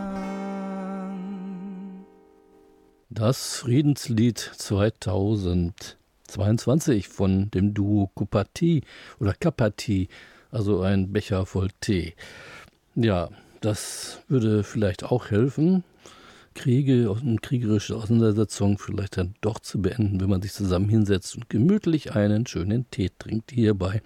Das 3.08 3.56
Friedenslied 3.56 4.38
2022. 4.38 5.96
22 6.24 7.08
von 7.08 7.50
dem 7.52 7.72
Duo 7.72 8.10
Kupati 8.14 8.82
oder 9.18 9.32
Kapati, 9.32 10.08
also 10.50 10.82
ein 10.82 11.10
Becher 11.10 11.46
voll 11.46 11.70
Tee. 11.80 12.12
Ja, 12.94 13.30
das 13.62 14.20
würde 14.28 14.62
vielleicht 14.62 15.04
auch 15.04 15.30
helfen, 15.30 15.84
Kriege 16.58 17.08
und 17.08 17.40
kriegerische 17.40 17.94
Auseinandersetzungen 17.94 18.78
vielleicht 18.78 19.16
dann 19.16 19.34
doch 19.40 19.60
zu 19.60 19.80
beenden, 19.80 20.20
wenn 20.20 20.28
man 20.28 20.42
sich 20.42 20.52
zusammen 20.52 20.88
hinsetzt 20.88 21.36
und 21.36 21.48
gemütlich 21.48 22.16
einen 22.16 22.48
schönen 22.48 22.90
Tee 22.90 23.12
trinkt. 23.16 23.52
Hierbei 23.52 24.02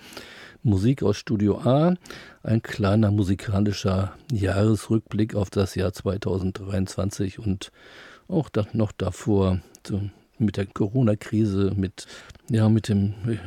Musik 0.62 1.02
aus 1.02 1.16
Studio 1.16 1.60
A, 1.60 1.94
ein 2.42 2.60
kleiner 2.60 3.10
musikalischer 3.10 4.12
Jahresrückblick 4.30 5.34
auf 5.34 5.48
das 5.48 5.74
Jahr 5.76 5.94
2023 5.94 7.38
und 7.38 7.72
auch 8.28 8.50
noch 8.74 8.92
davor 8.92 9.60
mit 10.38 10.58
der 10.58 10.66
Corona-Krise, 10.66 11.72
mit, 11.74 12.06
ja, 12.50 12.68
mit 12.68 12.88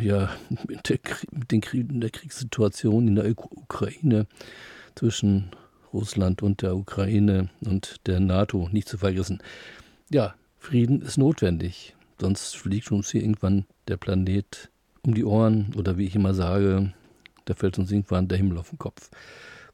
ja, 0.02 0.32
mit 0.68 0.90
mit 1.32 1.52
den 1.52 1.62
Krieg, 1.62 1.86
der 1.90 2.10
Kriegssituation 2.10 3.08
in 3.08 3.16
der 3.16 3.30
Ukraine 3.30 4.26
zwischen 4.96 5.52
Russland 5.94 6.42
und 6.42 6.62
der 6.62 6.76
Ukraine 6.76 7.50
und 7.66 7.96
der 8.08 8.20
NATO 8.20 8.70
nicht 8.72 8.88
zu 8.88 8.98
vergessen. 8.98 9.42
Ja, 10.10 10.36
Frieden 10.58 11.02
ist 11.02 11.18
notwendig, 11.18 11.96
sonst 12.20 12.56
fliegt 12.56 12.92
uns 12.92 13.12
hier 13.12 13.22
irgendwann 13.22 13.66
der 13.88 13.98
Planet 13.98 14.70
um 15.04 15.14
die 15.14 15.26
Ohren 15.26 15.74
oder 15.78 15.98
wie 15.98 16.06
ich 16.06 16.16
immer 16.16 16.34
sage, 16.34 16.94
da 17.46 17.54
fällt 17.54 17.78
uns 17.78 17.92
irgendwann 17.92 18.28
der 18.28 18.38
Himmel 18.38 18.58
auf 18.58 18.70
den 18.70 18.80
Kopf. 18.80 19.10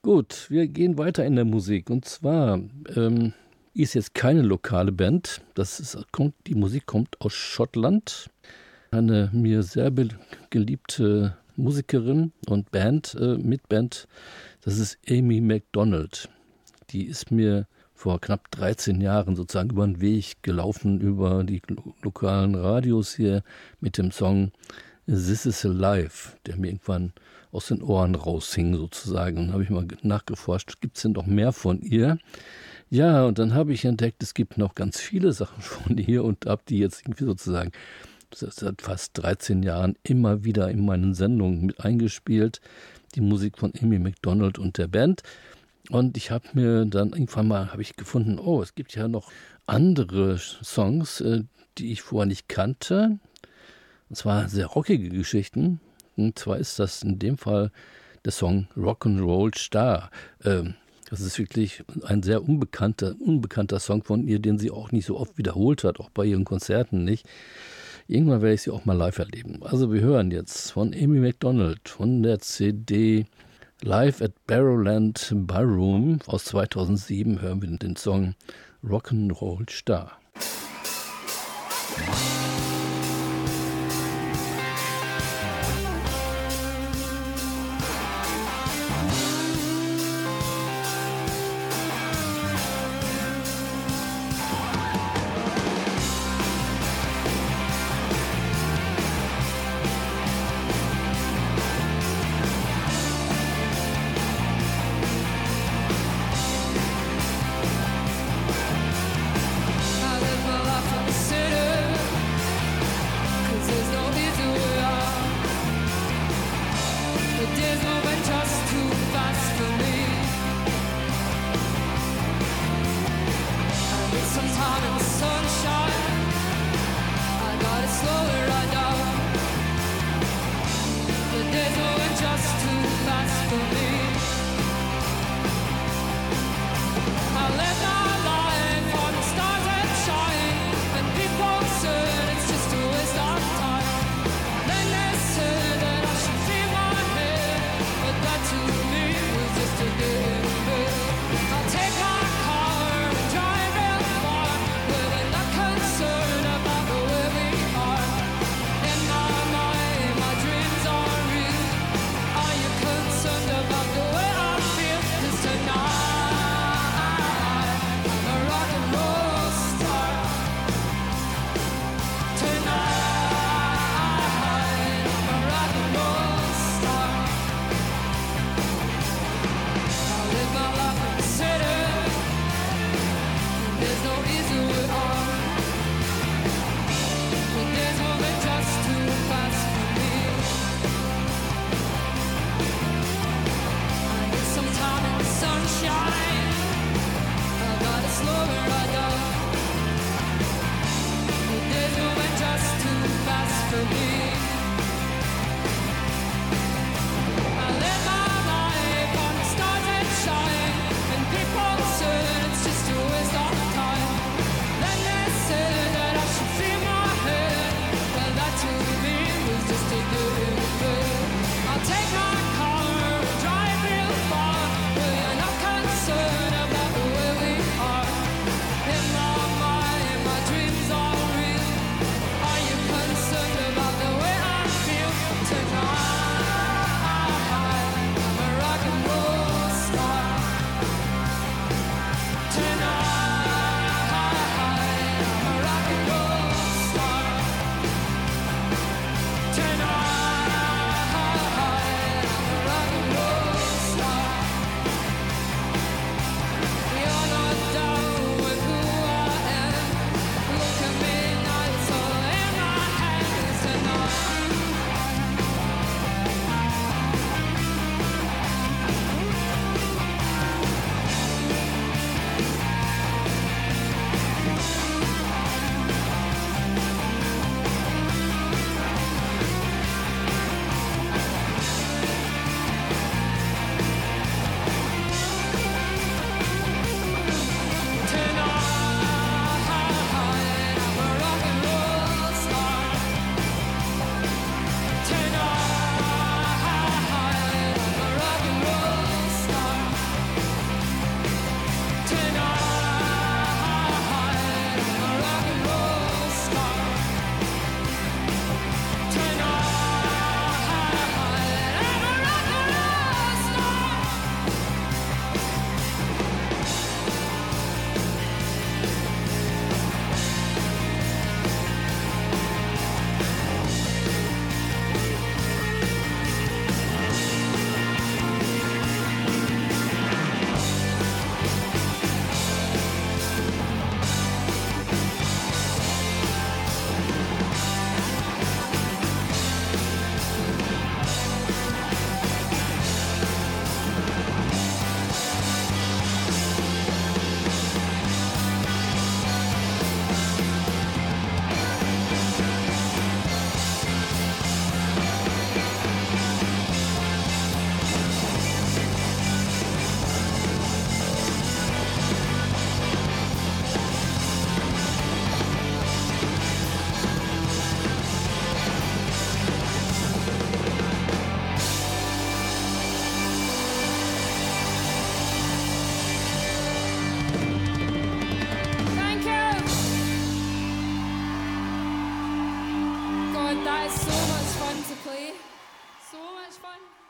Gut, 0.02 0.48
wir 0.50 0.68
gehen 0.68 0.98
weiter 0.98 1.26
in 1.26 1.36
der 1.36 1.46
Musik 1.46 1.90
und 1.90 2.06
zwar 2.06 2.60
ähm, 2.96 3.34
ist 3.74 3.94
jetzt 3.94 4.14
keine 4.14 4.42
lokale 4.42 4.92
Band. 4.92 5.42
Das 5.54 5.80
ist, 5.80 5.98
kommt, 6.12 6.34
die 6.48 6.56
Musik 6.56 6.86
kommt 6.86 7.20
aus 7.22 7.34
Schottland. 7.34 8.30
Eine 8.92 9.30
mir 9.32 9.64
sehr 9.64 9.92
geliebte 10.50 11.38
Musikerin 11.56 12.34
und 12.48 12.72
Band, 12.72 13.16
äh, 13.20 13.38
Mitband, 13.38 14.08
das 14.62 14.78
ist 14.78 14.98
Amy 15.10 15.42
MacDonald. 15.42 16.30
Die 16.92 17.06
ist 17.06 17.32
mir 17.32 17.68
vor 17.94 18.20
knapp 18.20 18.50
13 18.52 19.00
Jahren 19.00 19.36
sozusagen 19.36 19.70
über 19.70 19.86
den 19.86 20.02
Weg 20.02 20.42
gelaufen, 20.42 21.02
über 21.02 21.44
die 21.44 21.62
lokalen 22.02 22.56
Radios 22.56 23.16
hier 23.16 23.44
mit 23.80 23.98
dem 23.98 24.12
Song 24.12 24.52
This 25.06 25.46
is 25.46 25.66
Alive, 25.66 26.38
der 26.46 26.58
mir 26.58 26.68
irgendwann 26.68 27.14
aus 27.52 27.68
den 27.68 27.82
Ohren 27.82 28.16
raushing 28.16 28.76
sozusagen. 28.76 29.38
Und 29.38 29.54
habe 29.54 29.64
ich 29.64 29.70
mal 29.70 29.88
nachgeforscht, 30.04 30.80
gibt 30.82 30.98
es 30.98 31.04
denn 31.04 31.12
noch 31.12 31.26
mehr 31.26 31.52
von 31.52 31.82
ihr? 31.82 32.18
Ja, 32.90 33.26
und 33.26 33.40
dann 33.40 33.54
habe 33.54 33.74
ich 33.74 33.86
entdeckt, 33.86 34.22
es 34.24 34.34
gibt 34.34 34.58
noch 34.58 34.76
ganz 34.76 35.00
viele 35.00 35.32
Sachen 35.34 35.62
von 35.62 35.98
ihr 35.98 36.24
und 36.24 36.46
habe 36.46 36.62
die 36.68 36.80
jetzt 36.80 37.02
irgendwie 37.02 37.26
sozusagen 37.26 37.72
seit 38.34 38.82
fast 38.82 39.12
13 39.22 39.64
Jahren 39.64 39.96
immer 40.04 40.44
wieder 40.44 40.70
in 40.70 40.86
meinen 40.86 41.14
Sendungen 41.14 41.66
mit 41.66 41.84
eingespielt. 41.84 42.62
Die 43.16 43.22
Musik 43.22 43.58
von 43.58 43.74
Amy 43.82 44.00
McDonald 44.00 44.58
und 44.60 44.78
der 44.78 44.88
Band. 44.88 45.24
Und 45.90 46.18
ich 46.18 46.32
habe 46.32 46.48
mir 46.54 46.86
dann 46.86 47.10
irgendwann 47.10 47.48
mal 47.48 47.72
habe 47.72 47.82
ich 47.82 47.96
gefunden, 47.96 48.40
oh, 48.40 48.62
es 48.62 48.76
gibt 48.76 48.96
ja 48.96 49.08
noch 49.08 49.32
andere 49.66 50.38
Songs, 50.38 51.22
äh, 51.22 51.44
die 51.78 51.92
ich 51.92 52.02
vorher 52.02 52.28
nicht 52.28 52.48
kannte. 52.48 53.20
Und 54.10 54.16
zwar 54.16 54.50
sehr 54.50 54.68
rockige 54.68 55.10
Geschichten. 55.10 55.80
Und 56.18 56.38
zwar 56.38 56.58
ist 56.58 56.80
das 56.80 57.04
in 57.04 57.20
dem 57.20 57.38
Fall 57.38 57.72
der 58.26 58.32
Song 58.32 58.68
Rock'n'Roll 58.76 59.58
Star. 59.58 60.12
Ähm, 60.44 60.76
das 61.10 61.20
ist 61.20 61.38
wirklich 61.40 61.84
ein 62.04 62.24
sehr 62.24 62.44
unbekannter, 62.44 63.16
unbekannter 63.20 63.80
Song 63.80 64.04
von 64.04 64.28
ihr, 64.28 64.40
den 64.40 64.58
sie 64.58 64.72
auch 64.72 64.92
nicht 64.92 65.06
so 65.06 65.18
oft 65.18 65.38
wiederholt 65.38 65.84
hat, 65.84 66.00
auch 66.00 66.10
bei 66.10 66.26
ihren 66.26 66.46
Konzerten 66.46 67.04
nicht. 67.04 67.28
Irgendwann 68.12 68.42
werde 68.42 68.56
ich 68.56 68.64
sie 68.64 68.72
auch 68.72 68.84
mal 68.84 68.98
live 68.98 69.20
erleben. 69.20 69.64
Also 69.64 69.94
wir 69.94 70.02
hören 70.02 70.32
jetzt 70.32 70.72
von 70.72 70.94
Amy 70.94 71.22
MacDonald 71.22 71.88
von 71.88 72.22
der 72.22 72.40
CD 72.40 73.26
Live 73.84 74.22
at 74.22 74.34
Barrowland 74.48 75.32
Ballroom 75.34 76.20
aus 76.26 76.44
2007 76.44 77.42
hören 77.42 77.62
wir 77.62 77.70
den 77.70 77.96
Song 77.96 78.36
Rock'n'Roll 78.84 79.70
Star. 79.70 80.20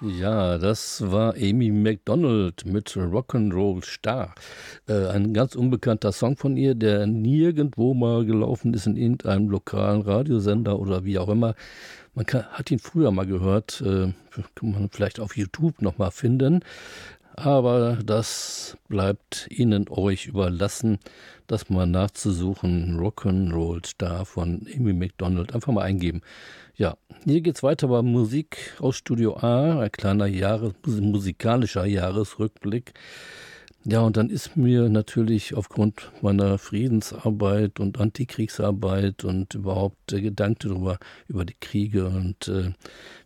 Ja, 0.03 0.57
das 0.57 1.11
war 1.11 1.35
Amy 1.35 1.69
MacDonald 1.69 2.65
mit 2.65 2.89
Rock'n'Roll 2.97 3.85
Star. 3.85 4.33
Äh, 4.87 5.09
ein 5.09 5.31
ganz 5.31 5.53
unbekannter 5.53 6.11
Song 6.11 6.37
von 6.37 6.57
ihr, 6.57 6.73
der 6.73 7.05
nirgendwo 7.05 7.93
mal 7.93 8.25
gelaufen 8.25 8.73
ist 8.73 8.87
in 8.87 8.97
irgendeinem 8.97 9.47
lokalen 9.49 10.01
Radiosender 10.01 10.79
oder 10.79 11.05
wie 11.05 11.19
auch 11.19 11.29
immer. 11.29 11.53
Man 12.15 12.25
kann, 12.25 12.45
hat 12.47 12.71
ihn 12.71 12.79
früher 12.79 13.11
mal 13.11 13.27
gehört, 13.27 13.81
äh, 13.81 14.11
kann 14.55 14.71
man 14.71 14.89
vielleicht 14.89 15.19
auf 15.19 15.37
YouTube 15.37 15.83
nochmal 15.83 16.09
finden. 16.09 16.61
Aber 17.35 17.99
das 18.03 18.77
bleibt 18.87 19.47
Ihnen 19.51 19.85
euch 19.87 20.25
überlassen, 20.25 20.97
das 21.45 21.69
mal 21.69 21.85
nachzusuchen. 21.85 22.99
Rock'n'Roll 22.99 23.85
Star 23.85 24.25
von 24.25 24.65
Amy 24.75 24.93
MacDonald. 24.93 25.53
Einfach 25.53 25.71
mal 25.71 25.83
eingeben. 25.83 26.21
Ja, 26.81 26.97
hier 27.25 27.41
geht's 27.41 27.61
weiter 27.61 27.89
bei 27.89 28.01
Musik 28.01 28.73
aus 28.79 28.95
Studio 28.95 29.37
A, 29.37 29.81
ein 29.81 29.91
kleiner 29.91 30.25
Jahres 30.25 30.73
musikalischer 30.83 31.85
Jahresrückblick. 31.85 32.93
Ja, 33.83 33.99
und 33.99 34.17
dann 34.17 34.31
ist 34.31 34.57
mir 34.57 34.89
natürlich 34.89 35.53
aufgrund 35.53 36.11
meiner 36.23 36.57
Friedensarbeit 36.57 37.79
und 37.79 37.99
Antikriegsarbeit 37.99 39.23
und 39.25 39.53
überhaupt 39.53 40.11
der 40.11 40.21
Gedanke 40.21 40.69
darüber, 40.69 40.97
über 41.27 41.45
die 41.45 41.53
Kriege 41.59 42.07
und 42.07 42.47
äh, 42.47 42.71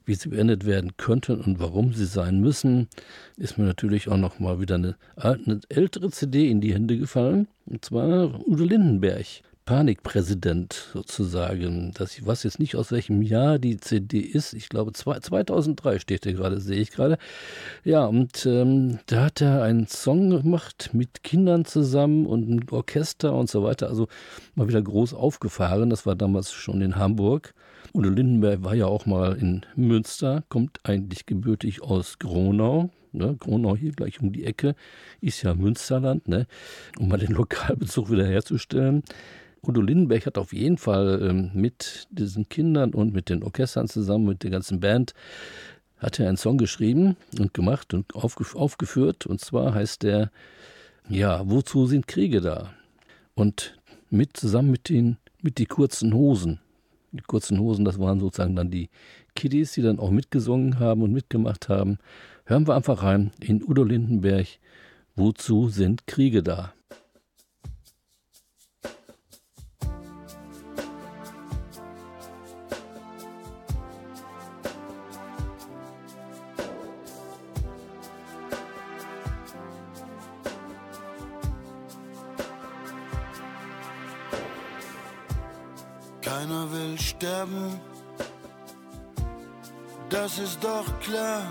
wie 0.04 0.16
sie 0.16 0.28
beendet 0.28 0.66
werden 0.66 0.98
könnten 0.98 1.40
und 1.40 1.58
warum 1.62 1.94
sie 1.94 2.08
sein 2.08 2.42
müssen, 2.42 2.90
ist 3.38 3.58
mir 3.58 3.64
natürlich 3.64 4.10
auch 4.10 4.18
noch 4.18 4.38
mal 4.38 4.60
wieder 4.60 4.76
eine, 4.76 4.98
eine 5.16 5.62
ältere 5.70 6.12
CD 6.12 6.50
in 6.50 6.60
die 6.60 6.74
Hände 6.74 6.98
gefallen. 6.98 7.48
Und 7.66 7.86
zwar 7.86 8.46
Udo 8.46 8.66
Lindenberg. 8.66 9.26
Panikpräsident 9.66 10.90
sozusagen. 10.94 11.92
Das, 11.96 12.18
ich 12.18 12.26
weiß 12.26 12.44
jetzt 12.44 12.60
nicht, 12.60 12.76
aus 12.76 12.92
welchem 12.92 13.24
Jahr 13.24 13.58
die 13.58 13.78
CD 13.78 14.20
ist. 14.20 14.54
Ich 14.54 14.70
glaube, 14.70 14.94
2003 14.94 16.00
steht 16.00 16.24
hier 16.24 16.34
gerade, 16.34 16.60
sehe 16.62 16.80
ich 16.80 16.92
gerade. 16.92 17.18
Ja, 17.84 18.06
und 18.06 18.46
ähm, 18.46 19.00
da 19.08 19.26
hat 19.26 19.42
er 19.42 19.64
einen 19.64 19.88
Song 19.88 20.30
gemacht 20.30 20.92
mit 20.94 21.24
Kindern 21.24 21.66
zusammen 21.66 22.28
und 22.28 22.48
einem 22.48 22.66
Orchester 22.70 23.34
und 23.34 23.50
so 23.50 23.64
weiter. 23.64 23.88
Also 23.90 24.08
mal 24.54 24.68
wieder 24.68 24.82
groß 24.82 25.16
aufgefahren. 25.16 25.90
Das 25.90 26.06
war 26.06 26.16
damals 26.16 26.54
schon 26.54 26.82
in 26.82 26.96
Hamburg. 26.96 27.56
Udo 27.94 28.10
Lindenberg 28.10 28.64
war 28.64 28.76
ja 28.76 28.86
auch 28.86 29.06
mal 29.06 29.36
in 29.36 29.66
Münster, 29.76 30.44
kommt 30.50 30.80
eigentlich 30.84 31.26
gebürtig 31.26 31.82
aus 31.82 32.20
Gronau. 32.20 32.92
Ne? 33.14 33.36
Gronau 33.40 33.76
hier 33.76 33.94
gleich 33.94 34.20
um 34.20 34.34
die 34.34 34.46
Ecke, 34.46 34.76
ist 35.22 35.42
ja 35.44 35.54
Münsterland, 35.54 36.28
ne? 36.28 36.46
um 37.00 37.08
mal 37.08 37.18
den 37.18 37.32
Lokalbezug 37.32 38.12
wiederherzustellen. 38.12 39.04
Udo 39.68 39.82
Lindenberg 39.82 40.26
hat 40.26 40.38
auf 40.38 40.54
jeden 40.54 40.78
Fall 40.78 41.22
ähm, 41.22 41.52
mit 41.54 42.08
diesen 42.12 42.50
Kindern 42.50 42.94
und 42.94 43.14
mit 43.14 43.30
den 43.30 43.44
Orchestern 43.44 43.88
zusammen, 43.88 44.26
mit 44.26 44.44
der 44.44 44.52
ganzen 44.52 44.80
Band, 44.80 45.14
hat 45.98 46.20
er 46.20 46.28
einen 46.28 46.38
Song 46.38 46.58
geschrieben 46.58 47.16
und 47.40 47.54
gemacht 47.54 47.94
und 47.94 48.16
aufgef 48.16 48.56
aufgeführt. 48.56 49.26
Und 49.26 49.42
zwar 49.42 49.74
heißt 49.74 50.04
der, 50.04 50.32
ja, 51.10 51.42
wozu 51.46 51.86
sind 51.86 52.08
Kriege 52.08 52.42
da? 52.42 52.74
Und 53.34 53.78
mit 54.10 54.38
zusammen 54.38 54.72
mit 54.72 54.90
den, 54.90 55.18
mit 55.42 55.58
die 55.58 55.66
kurzen 55.66 56.14
Hosen. 56.14 56.60
Die 57.12 57.22
kurzen 57.22 57.60
Hosen, 57.60 57.86
das 57.86 58.00
waren 58.00 58.20
sozusagen 58.20 58.56
dann 58.56 58.72
die 58.72 58.90
Kiddies, 59.36 59.74
die 59.74 59.82
dann 59.82 60.00
auch 60.00 60.12
mitgesungen 60.12 60.80
haben 60.80 61.02
und 61.02 61.12
mitgemacht 61.12 61.70
haben. 61.70 61.98
Hören 62.46 62.68
wir 62.68 62.76
einfach 62.76 63.04
rein 63.04 63.32
in 63.40 63.64
Udo 63.64 63.84
Lindenberg, 63.84 64.48
wozu 65.16 65.70
sind 65.70 66.08
Kriege 66.08 66.44
da? 66.44 66.74
Keiner 86.36 86.70
will 86.70 87.00
sterben, 87.00 87.80
das 90.10 90.38
ist 90.38 90.62
doch 90.62 90.88
klar. 91.00 91.44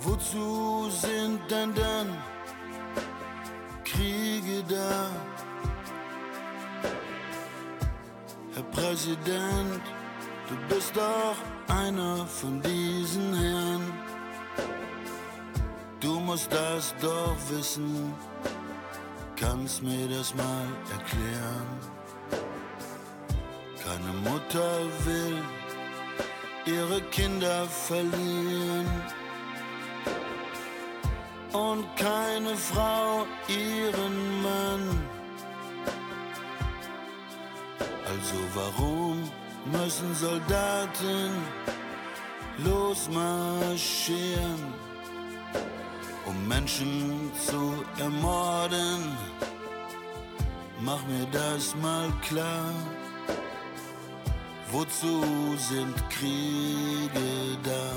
Wozu 0.00 0.90
sind 0.90 1.38
denn 1.48 1.72
dann 1.72 2.08
Kriege 3.84 4.64
da? 4.68 5.10
Herr 8.54 8.64
Präsident, 8.72 9.82
du 10.48 10.74
bist 10.74 10.96
doch 10.96 11.36
einer 11.72 12.26
von 12.26 12.60
diesen 12.60 13.34
Herren. 13.36 13.92
Du 16.00 16.18
musst 16.18 16.50
das 16.52 16.92
doch 17.00 17.36
wissen, 17.50 18.12
kannst 19.36 19.80
mir 19.80 20.08
das 20.08 20.34
mal 20.34 20.66
erklären. 20.90 21.97
Keine 23.88 24.12
Mutter 24.30 24.70
will 25.06 25.38
ihre 26.66 27.00
Kinder 27.10 27.64
verlieren 27.64 28.86
und 31.52 31.86
keine 31.96 32.54
Frau 32.54 33.26
ihren 33.48 34.42
Mann. 34.42 35.08
Also 38.10 38.36
warum 38.54 39.30
müssen 39.72 40.14
Soldaten 40.14 41.30
losmarschieren, 42.58 44.74
um 46.26 46.46
Menschen 46.46 47.32
zu 47.46 47.82
ermorden? 47.98 49.16
Mach 50.80 51.02
mir 51.06 51.26
das 51.32 51.74
mal 51.76 52.12
klar. 52.20 52.74
Wozu 54.70 55.56
sind 55.56 55.96
Kriege 56.10 57.56
da? 57.64 57.90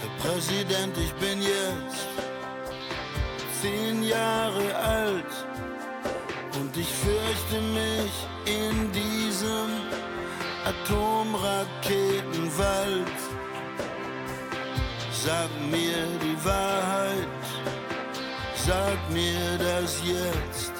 Herr 0.00 0.10
Präsident, 0.22 0.94
ich 0.98 1.14
bin 1.14 1.40
jetzt 1.40 2.06
zehn 3.62 4.02
Jahre 4.02 4.76
alt 4.76 5.46
und 6.60 6.76
ich 6.76 6.86
fürchte 6.86 7.62
mich 7.62 8.12
in 8.44 8.92
diesem 8.92 9.70
Atomraketenwald. 10.66 13.06
Sag 15.12 15.48
mir 15.70 16.06
die 16.22 16.44
Wahrheit, 16.44 17.46
sag 18.54 18.98
mir 19.10 19.56
das 19.58 20.02
jetzt. 20.04 20.75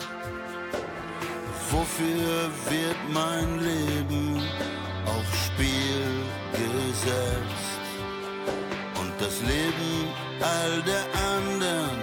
Wofür 1.71 2.51
wird 2.71 3.01
mein 3.13 3.59
Leben 3.59 4.41
aufs 5.05 5.47
Spiel 5.47 6.07
gesetzt? 6.53 7.85
Und 9.01 9.13
das 9.19 9.41
Leben 9.41 9.93
all 10.41 10.83
der 10.83 11.05
anderen. 11.35 11.99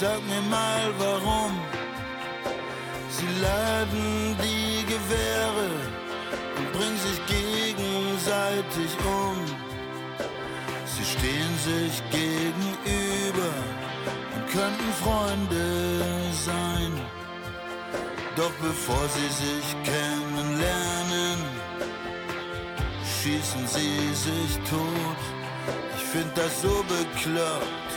Sag 0.00 0.20
mir 0.28 0.42
mal 0.48 0.86
warum. 0.98 1.52
Sie 3.10 3.32
laden 3.42 4.36
die 4.42 4.86
Gewehre 4.86 5.68
und 6.56 6.72
bringen 6.72 6.98
sich 7.06 7.20
gegenseitig 7.26 8.90
um. 9.04 9.36
Sie 10.86 11.04
stehen 11.04 11.54
sich 11.58 12.02
gegenüber 12.10 13.52
und 14.34 14.46
könnten 14.48 14.92
Freunde 15.02 16.02
sein. 16.46 16.79
Doch 18.36 18.52
bevor 18.62 19.08
sie 19.08 19.28
sich 19.44 19.66
kennenlernen, 19.82 21.38
schießen 23.04 23.66
sie 23.66 24.14
sich 24.14 24.54
tot. 24.68 25.20
Ich 25.96 26.04
find 26.04 26.30
das 26.36 26.62
so 26.62 26.84
bekloppt, 26.88 27.90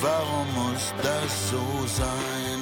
warum 0.00 0.46
muss 0.54 0.94
das 1.02 1.50
so 1.50 1.86
sein? 1.86 2.53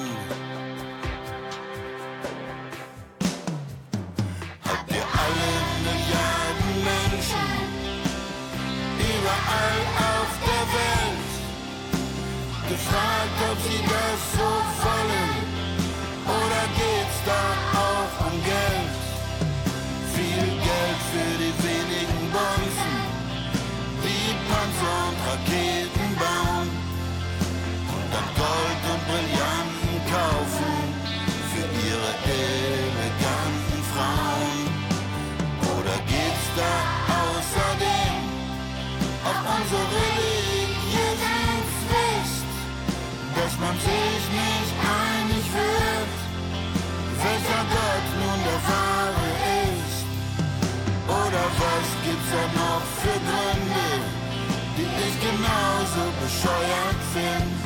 Find. 57.12 57.62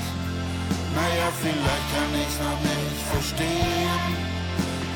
Naja, 0.94 1.29
vielleicht 1.40 1.87
kann 1.92 2.12
ich's 2.22 2.38
noch 2.40 2.61
nicht 2.61 3.01
verstehen, 3.12 4.01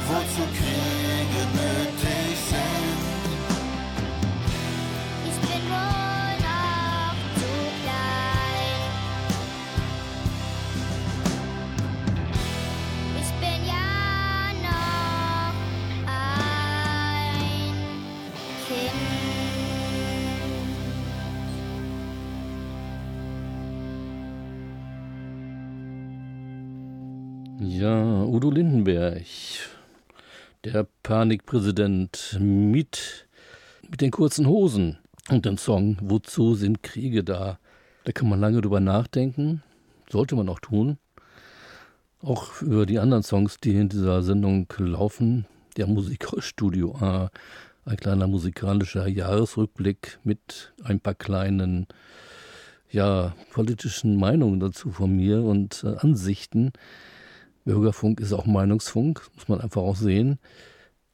wozu 0.08 0.44
Kriege 0.58 1.42
nötig 1.54 1.79
Lindenberg, 28.50 29.26
der 30.64 30.86
Panikpräsident 31.02 32.36
mit, 32.40 33.28
mit 33.88 34.00
den 34.00 34.10
kurzen 34.10 34.46
Hosen 34.46 34.98
und 35.28 35.44
dem 35.44 35.56
Song 35.56 35.96
Wozu 36.00 36.54
sind 36.54 36.82
Kriege 36.82 37.22
da? 37.22 37.58
Da 38.04 38.12
kann 38.12 38.28
man 38.28 38.40
lange 38.40 38.60
drüber 38.60 38.80
nachdenken, 38.80 39.62
sollte 40.10 40.34
man 40.34 40.48
auch 40.48 40.58
tun. 40.58 40.98
Auch 42.22 42.60
über 42.60 42.86
die 42.86 42.98
anderen 42.98 43.22
Songs, 43.22 43.58
die 43.58 43.74
in 43.74 43.88
dieser 43.88 44.22
Sendung 44.22 44.66
laufen. 44.78 45.46
Der 45.76 45.86
Musikstudio 45.86 46.96
A, 46.96 47.30
ein 47.84 47.96
kleiner 47.96 48.26
musikalischer 48.26 49.06
Jahresrückblick 49.06 50.18
mit 50.24 50.72
ein 50.82 50.98
paar 50.98 51.14
kleinen 51.14 51.86
ja, 52.90 53.34
politischen 53.52 54.16
Meinungen 54.16 54.58
dazu 54.58 54.90
von 54.90 55.14
mir 55.14 55.42
und 55.42 55.84
äh, 55.84 55.96
Ansichten. 55.98 56.72
Bürgerfunk 57.64 58.20
ist 58.20 58.32
auch 58.32 58.46
Meinungsfunk, 58.46 59.28
muss 59.34 59.48
man 59.48 59.60
einfach 59.60 59.82
auch 59.82 59.96
sehen. 59.96 60.38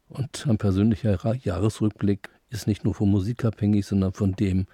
Und 0.09 0.47
ein 0.47 0.59
persönlicher 0.59 1.37
Jahresrückblick 1.37 2.29
ist 2.51 2.67
nicht 2.67 2.85
nur 2.85 2.95
von 2.95 3.11
Musik 3.11 3.45
abhängig, 3.45 3.87
sondern 3.87 4.13
von 4.13 4.33
dem, 4.33 4.67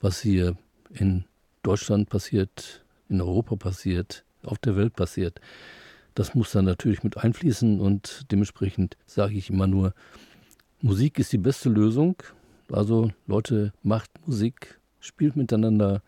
was 0.00 0.20
hier 0.20 0.56
in 0.92 1.24
Deutschland 1.62 2.08
passiert, 2.08 2.84
in 3.08 3.20
Europa 3.20 3.56
passiert, 3.56 4.24
auf 4.42 4.58
der 4.58 4.76
Welt 4.76 4.94
passiert. 4.94 5.40
Das 6.14 6.34
muss 6.34 6.50
dann 6.52 6.64
natürlich 6.64 7.04
mit 7.04 7.16
einfließen 7.16 7.80
und 7.80 8.26
dementsprechend 8.30 8.96
sage 9.06 9.34
ich 9.34 9.50
immer 9.50 9.66
nur, 9.66 9.94
Musik 10.80 11.18
ist 11.18 11.32
die 11.32 11.38
beste 11.38 11.68
Lösung. 11.68 12.16
Also 12.72 13.10
Leute, 13.26 13.72
macht 13.82 14.10
Musik, 14.26 14.80
spielt 14.98 15.36
miteinander, 15.36 16.02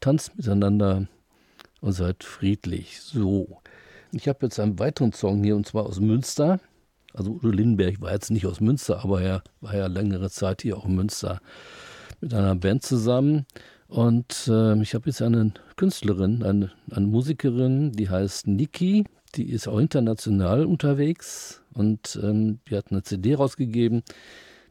tanzt 0.00 0.36
miteinander 0.36 1.08
und 1.80 1.92
seid 1.92 2.22
friedlich. 2.22 3.00
So. 3.00 3.60
Ich 4.12 4.26
habe 4.26 4.46
jetzt 4.46 4.58
einen 4.58 4.78
weiteren 4.80 5.12
Song 5.12 5.44
hier 5.44 5.54
und 5.54 5.66
zwar 5.66 5.86
aus 5.86 6.00
Münster. 6.00 6.58
Also 7.14 7.30
Udo 7.30 7.48
Lindenberg 7.48 8.00
war 8.00 8.12
jetzt 8.12 8.30
nicht 8.30 8.44
aus 8.44 8.60
Münster, 8.60 9.04
aber 9.04 9.22
er 9.22 9.42
war 9.60 9.76
ja 9.76 9.86
längere 9.86 10.30
Zeit 10.30 10.62
hier 10.62 10.76
auch 10.76 10.84
in 10.84 10.96
Münster 10.96 11.40
mit 12.20 12.34
einer 12.34 12.56
Band 12.56 12.82
zusammen. 12.82 13.46
Und 13.86 14.48
äh, 14.48 14.80
ich 14.82 14.94
habe 14.94 15.06
jetzt 15.06 15.22
eine 15.22 15.52
Künstlerin, 15.76 16.42
eine, 16.42 16.72
eine 16.90 17.06
Musikerin, 17.06 17.92
die 17.92 18.08
heißt 18.08 18.48
Niki. 18.48 19.04
Die 19.36 19.48
ist 19.48 19.68
auch 19.68 19.78
international 19.78 20.66
unterwegs 20.66 21.62
und 21.72 22.18
ähm, 22.20 22.58
die 22.68 22.76
hat 22.76 22.90
eine 22.90 23.04
CD 23.04 23.36
rausgegeben, 23.36 24.02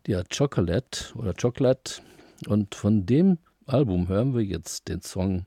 die 0.06 0.18
hat 0.18 0.36
Chocolate 0.38 1.14
oder 1.16 1.34
Chocolate. 1.34 2.02
Und 2.48 2.76
von 2.76 3.06
dem 3.06 3.38
Album 3.66 4.10
hören 4.10 4.36
wir 4.36 4.44
jetzt 4.44 4.90
den 4.90 5.02
Song 5.02 5.46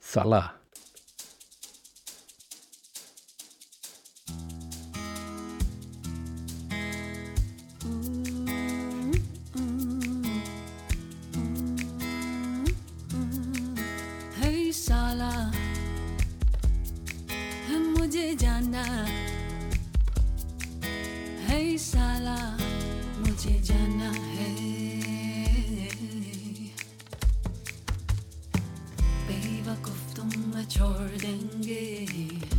Salah. 0.00 0.57
जाना 18.27 18.83
है 21.47 21.77
साला 21.77 22.35
मुझे 23.19 23.53
जाना 23.63 24.09
है 24.11 24.49
बेवकूफ 29.27 30.15
तुम 30.15 30.29
मैं 30.55 30.65
छोड़ 30.67 31.21
देंगे 31.21 32.56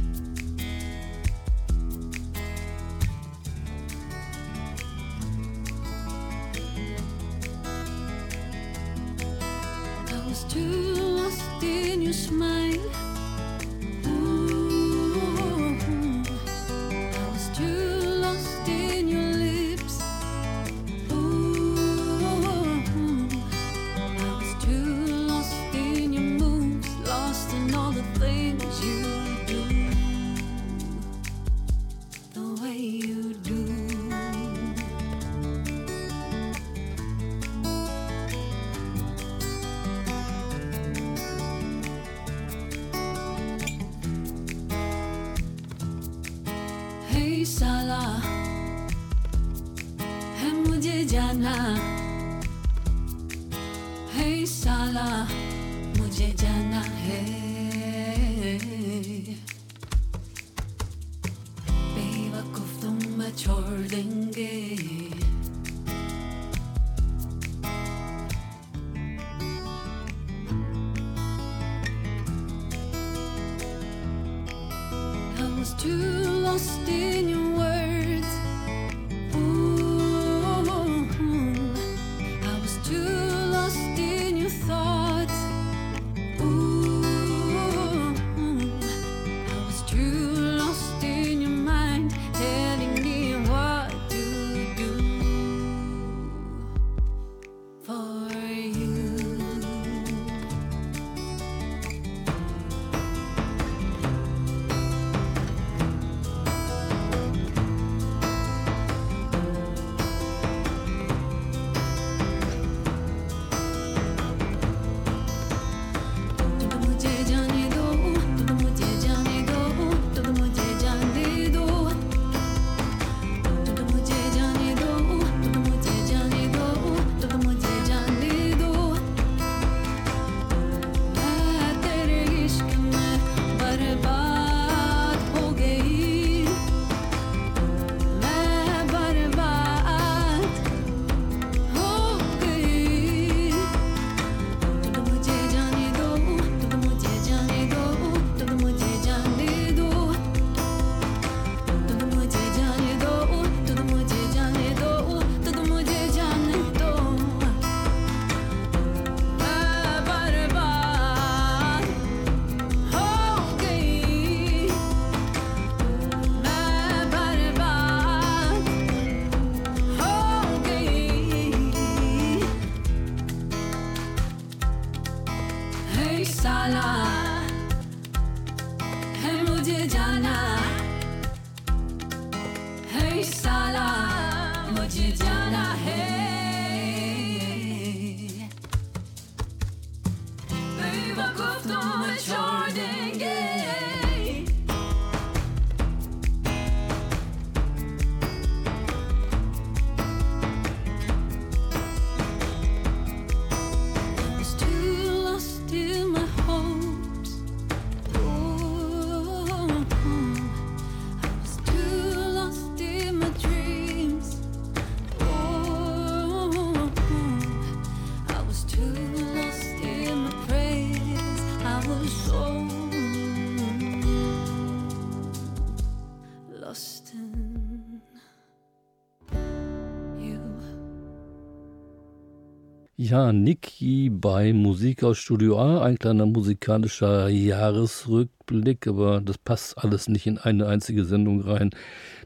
Ja, 233.09 233.33
Niki 233.33 234.11
bei 234.11 234.53
Musik 234.53 235.03
aus 235.03 235.17
Studio 235.17 235.57
A, 235.59 235.81
ein 235.81 235.97
kleiner 235.97 236.27
musikalischer 236.27 237.27
Jahresrückblick, 237.27 238.85
aber 238.85 239.19
das 239.19 239.39
passt 239.39 239.79
alles 239.79 240.07
nicht 240.07 240.27
in 240.27 240.37
eine 240.37 240.67
einzige 240.67 241.05
Sendung 241.05 241.41
rein. 241.41 241.71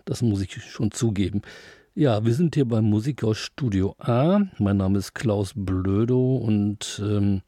Das 0.03 0.21
muss 0.21 0.41
ich 0.41 0.61
schon 0.61 0.91
zugeben. 0.91 1.41
Ja, 1.95 2.25
wir 2.25 2.33
sind 2.33 2.55
hier 2.55 2.65
bei 2.67 2.81
Musik 2.81 3.23
aus 3.23 3.37
Studio 3.37 3.95
A. 3.97 4.41
Mein 4.59 4.75
Name 4.75 4.99
ist 4.99 5.13
Klaus 5.13 5.53
Blödo 5.55 6.35
und 6.35 7.01
ähm, 7.01 7.43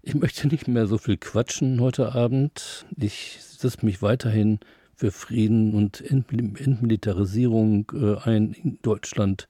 ich 0.00 0.14
möchte 0.14 0.48
nicht 0.48 0.66
mehr 0.66 0.86
so 0.86 0.96
viel 0.96 1.18
quatschen 1.18 1.78
heute 1.78 2.14
Abend. 2.14 2.86
Ich 2.96 3.36
setze 3.42 3.84
mich 3.84 4.00
weiterhin 4.00 4.60
für 4.94 5.10
Frieden 5.10 5.74
und 5.74 6.02
Entmil- 6.02 6.58
Entmilitarisierung 6.58 7.92
äh, 7.92 8.16
ein 8.26 8.54
in 8.54 8.78
Deutschland 8.80 9.46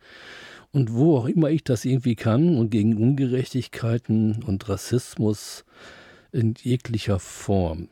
und 0.72 0.92
wo 0.92 1.16
auch 1.16 1.26
immer 1.26 1.50
ich 1.50 1.64
das 1.64 1.84
irgendwie 1.84 2.16
kann 2.16 2.56
und 2.56 2.70
gegen 2.70 2.96
Ungerechtigkeiten 2.96 4.42
und 4.42 4.68
Rassismus 4.68 5.64
in 6.32 6.54
jeglicher 6.62 7.18
Form. 7.18 7.88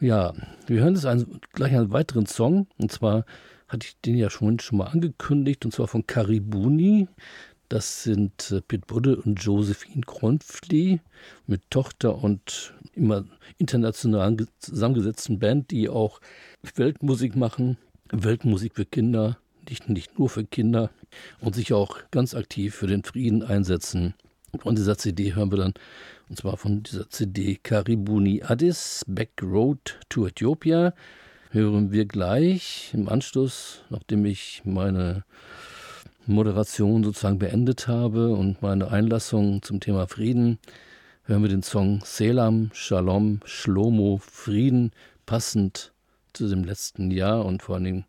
Ja, 0.00 0.34
wir 0.66 0.82
hören 0.82 0.94
jetzt 0.94 1.06
einen, 1.06 1.40
gleich 1.52 1.74
einen 1.74 1.92
weiteren 1.92 2.26
Song 2.26 2.66
und 2.76 2.92
zwar 2.92 3.24
hatte 3.68 3.86
ich 3.86 3.96
den 4.00 4.16
ja 4.16 4.28
schon, 4.28 4.58
schon 4.58 4.78
mal 4.78 4.86
angekündigt 4.88 5.64
und 5.64 5.72
zwar 5.72 5.88
von 5.88 6.06
Karibuni. 6.06 7.08
Das 7.70 8.02
sind 8.02 8.50
äh, 8.50 8.60
Pete 8.60 8.86
Budde 8.86 9.16
und 9.16 9.42
Josephine 9.42 10.02
Kronfli 10.02 11.00
mit 11.46 11.62
Tochter 11.70 12.22
und 12.22 12.74
immer 12.94 13.24
international 13.56 14.36
ge- 14.36 14.46
zusammengesetzten 14.58 15.38
Band, 15.38 15.70
die 15.70 15.88
auch 15.88 16.20
Weltmusik 16.74 17.34
machen, 17.34 17.78
Weltmusik 18.10 18.74
für 18.74 18.84
Kinder, 18.84 19.38
nicht, 19.68 19.88
nicht 19.88 20.18
nur 20.18 20.28
für 20.28 20.44
Kinder 20.44 20.90
und 21.40 21.54
sich 21.54 21.72
auch 21.72 21.98
ganz 22.10 22.34
aktiv 22.34 22.74
für 22.74 22.86
den 22.86 23.04
Frieden 23.04 23.42
einsetzen. 23.42 24.14
Von 24.58 24.76
dieser 24.76 24.98
CD 24.98 25.34
hören 25.34 25.50
wir 25.50 25.58
dann, 25.58 25.74
und 26.28 26.36
zwar 26.36 26.56
von 26.56 26.82
dieser 26.82 27.08
CD 27.08 27.58
Karibuni 27.62 28.42
Addis, 28.42 29.04
Back 29.06 29.30
Road 29.42 29.98
to 30.08 30.26
Ethiopia, 30.26 30.94
hören 31.50 31.92
wir 31.92 32.06
gleich 32.06 32.90
im 32.92 33.08
Anschluss, 33.08 33.82
nachdem 33.90 34.24
ich 34.24 34.62
meine 34.64 35.24
Moderation 36.26 37.02
sozusagen 37.02 37.38
beendet 37.38 37.88
habe 37.88 38.34
und 38.34 38.62
meine 38.62 38.90
Einlassung 38.90 39.62
zum 39.62 39.80
Thema 39.80 40.06
Frieden, 40.06 40.58
hören 41.24 41.42
wir 41.42 41.48
den 41.48 41.62
Song 41.62 42.00
Selam, 42.04 42.70
Shalom, 42.72 43.40
Shlomo, 43.44 44.20
Frieden, 44.22 44.92
passend 45.26 45.92
zu 46.32 46.48
dem 46.48 46.64
letzten 46.64 47.10
Jahr 47.10 47.44
und 47.44 47.62
vor 47.62 47.76
allen 47.76 47.84
Dingen 47.84 48.04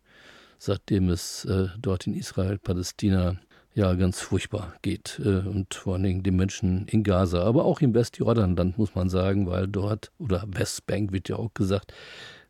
seitdem 0.64 1.10
es 1.10 1.44
äh, 1.44 1.68
dort 1.78 2.06
in 2.06 2.14
Israel, 2.14 2.58
Palästina 2.58 3.36
ja 3.74 3.92
ganz 3.94 4.20
furchtbar 4.20 4.74
geht 4.82 5.20
äh, 5.24 5.46
und 5.48 5.74
vor 5.74 5.94
allen 5.94 6.04
Dingen 6.04 6.22
den 6.22 6.36
Menschen 6.36 6.86
in 6.86 7.02
Gaza, 7.02 7.42
aber 7.42 7.64
auch 7.64 7.80
im 7.80 7.94
Westjordanland 7.94 8.78
muss 8.78 8.94
man 8.94 9.08
sagen, 9.08 9.46
weil 9.46 9.66
dort 9.68 10.12
oder 10.18 10.44
Westbank 10.46 11.12
wird 11.12 11.28
ja 11.28 11.36
auch 11.36 11.52
gesagt, 11.54 11.92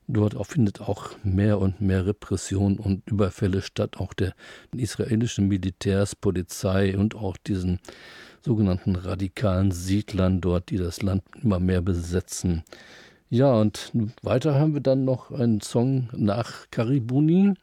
dort 0.07 0.37
auch 0.37 0.47
findet 0.47 0.81
auch 0.81 1.11
mehr 1.23 1.59
und 1.59 1.81
mehr 1.81 2.07
Repression 2.07 2.79
und 2.79 3.09
Überfälle 3.11 3.63
statt, 3.63 3.97
auch 3.97 4.13
der 4.13 4.35
israelischen 4.77 5.49
Militärs, 5.49 6.15
Polizei 6.15 6.97
und 6.97 7.15
auch 7.15 7.37
diesen 7.39 7.81
sogenannten 8.43 8.97
radikalen 8.97 9.73
Siedlern 9.73 10.43
dort, 10.43 10.69
die 10.69 10.77
das 10.77 11.01
Land 11.01 11.23
immer 11.43 11.59
mehr 11.59 11.81
besetzen. 11.81 12.63
Ja, 13.31 13.55
und 13.55 13.91
weiter 14.23 14.55
haben 14.55 14.75
wir 14.75 14.83
dann 14.83 15.07
noch 15.07 15.31
einen 15.31 15.63
Song 15.63 16.09
nach 16.13 16.71
Karibuni. 16.71 17.55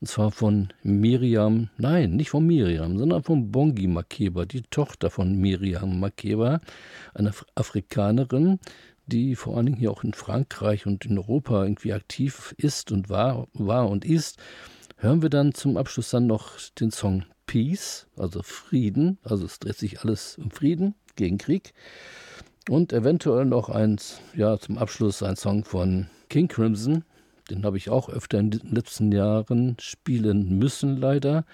Und 0.00 0.08
zwar 0.08 0.30
von 0.30 0.68
Miriam, 0.82 1.70
nein, 1.78 2.16
nicht 2.16 2.30
von 2.30 2.46
Miriam, 2.46 2.98
sondern 2.98 3.22
von 3.22 3.50
Bongi 3.50 3.86
Makeba, 3.86 4.44
die 4.44 4.62
Tochter 4.62 5.10
von 5.10 5.36
Miriam 5.36 6.00
Makeba, 6.00 6.60
eine 7.14 7.30
Af- 7.30 7.46
Afrikanerin, 7.54 8.58
die 9.06 9.36
vor 9.36 9.56
allen 9.56 9.66
Dingen 9.66 9.78
hier 9.78 9.90
auch 9.90 10.04
in 10.04 10.12
Frankreich 10.12 10.86
und 10.86 11.06
in 11.06 11.16
Europa 11.16 11.62
irgendwie 11.62 11.92
aktiv 11.92 12.54
ist 12.58 12.92
und 12.92 13.08
war, 13.08 13.48
war 13.54 13.88
und 13.88 14.04
ist. 14.04 14.38
Hören 14.98 15.22
wir 15.22 15.30
dann 15.30 15.54
zum 15.54 15.76
Abschluss 15.76 16.10
dann 16.10 16.26
noch 16.26 16.52
den 16.80 16.90
Song 16.90 17.24
Peace, 17.46 18.06
also 18.16 18.42
Frieden, 18.42 19.18
also 19.22 19.46
es 19.46 19.58
dreht 19.58 19.76
sich 19.76 20.00
alles 20.00 20.36
um 20.38 20.50
Frieden 20.50 20.94
gegen 21.14 21.38
Krieg. 21.38 21.72
Und 22.68 22.92
eventuell 22.92 23.44
noch 23.44 23.70
eins, 23.70 24.20
ja, 24.34 24.58
zum 24.58 24.76
Abschluss 24.76 25.22
ein 25.22 25.36
Song 25.36 25.64
von 25.64 26.08
King 26.28 26.48
Crimson. 26.48 27.04
Den 27.50 27.64
habe 27.64 27.76
ich 27.76 27.90
auch 27.90 28.08
öfter 28.08 28.38
in 28.38 28.50
den 28.50 28.74
letzten 28.74 29.12
Jahren 29.12 29.76
spielen 29.80 30.58
müssen, 30.58 30.96
leider, 30.96 31.44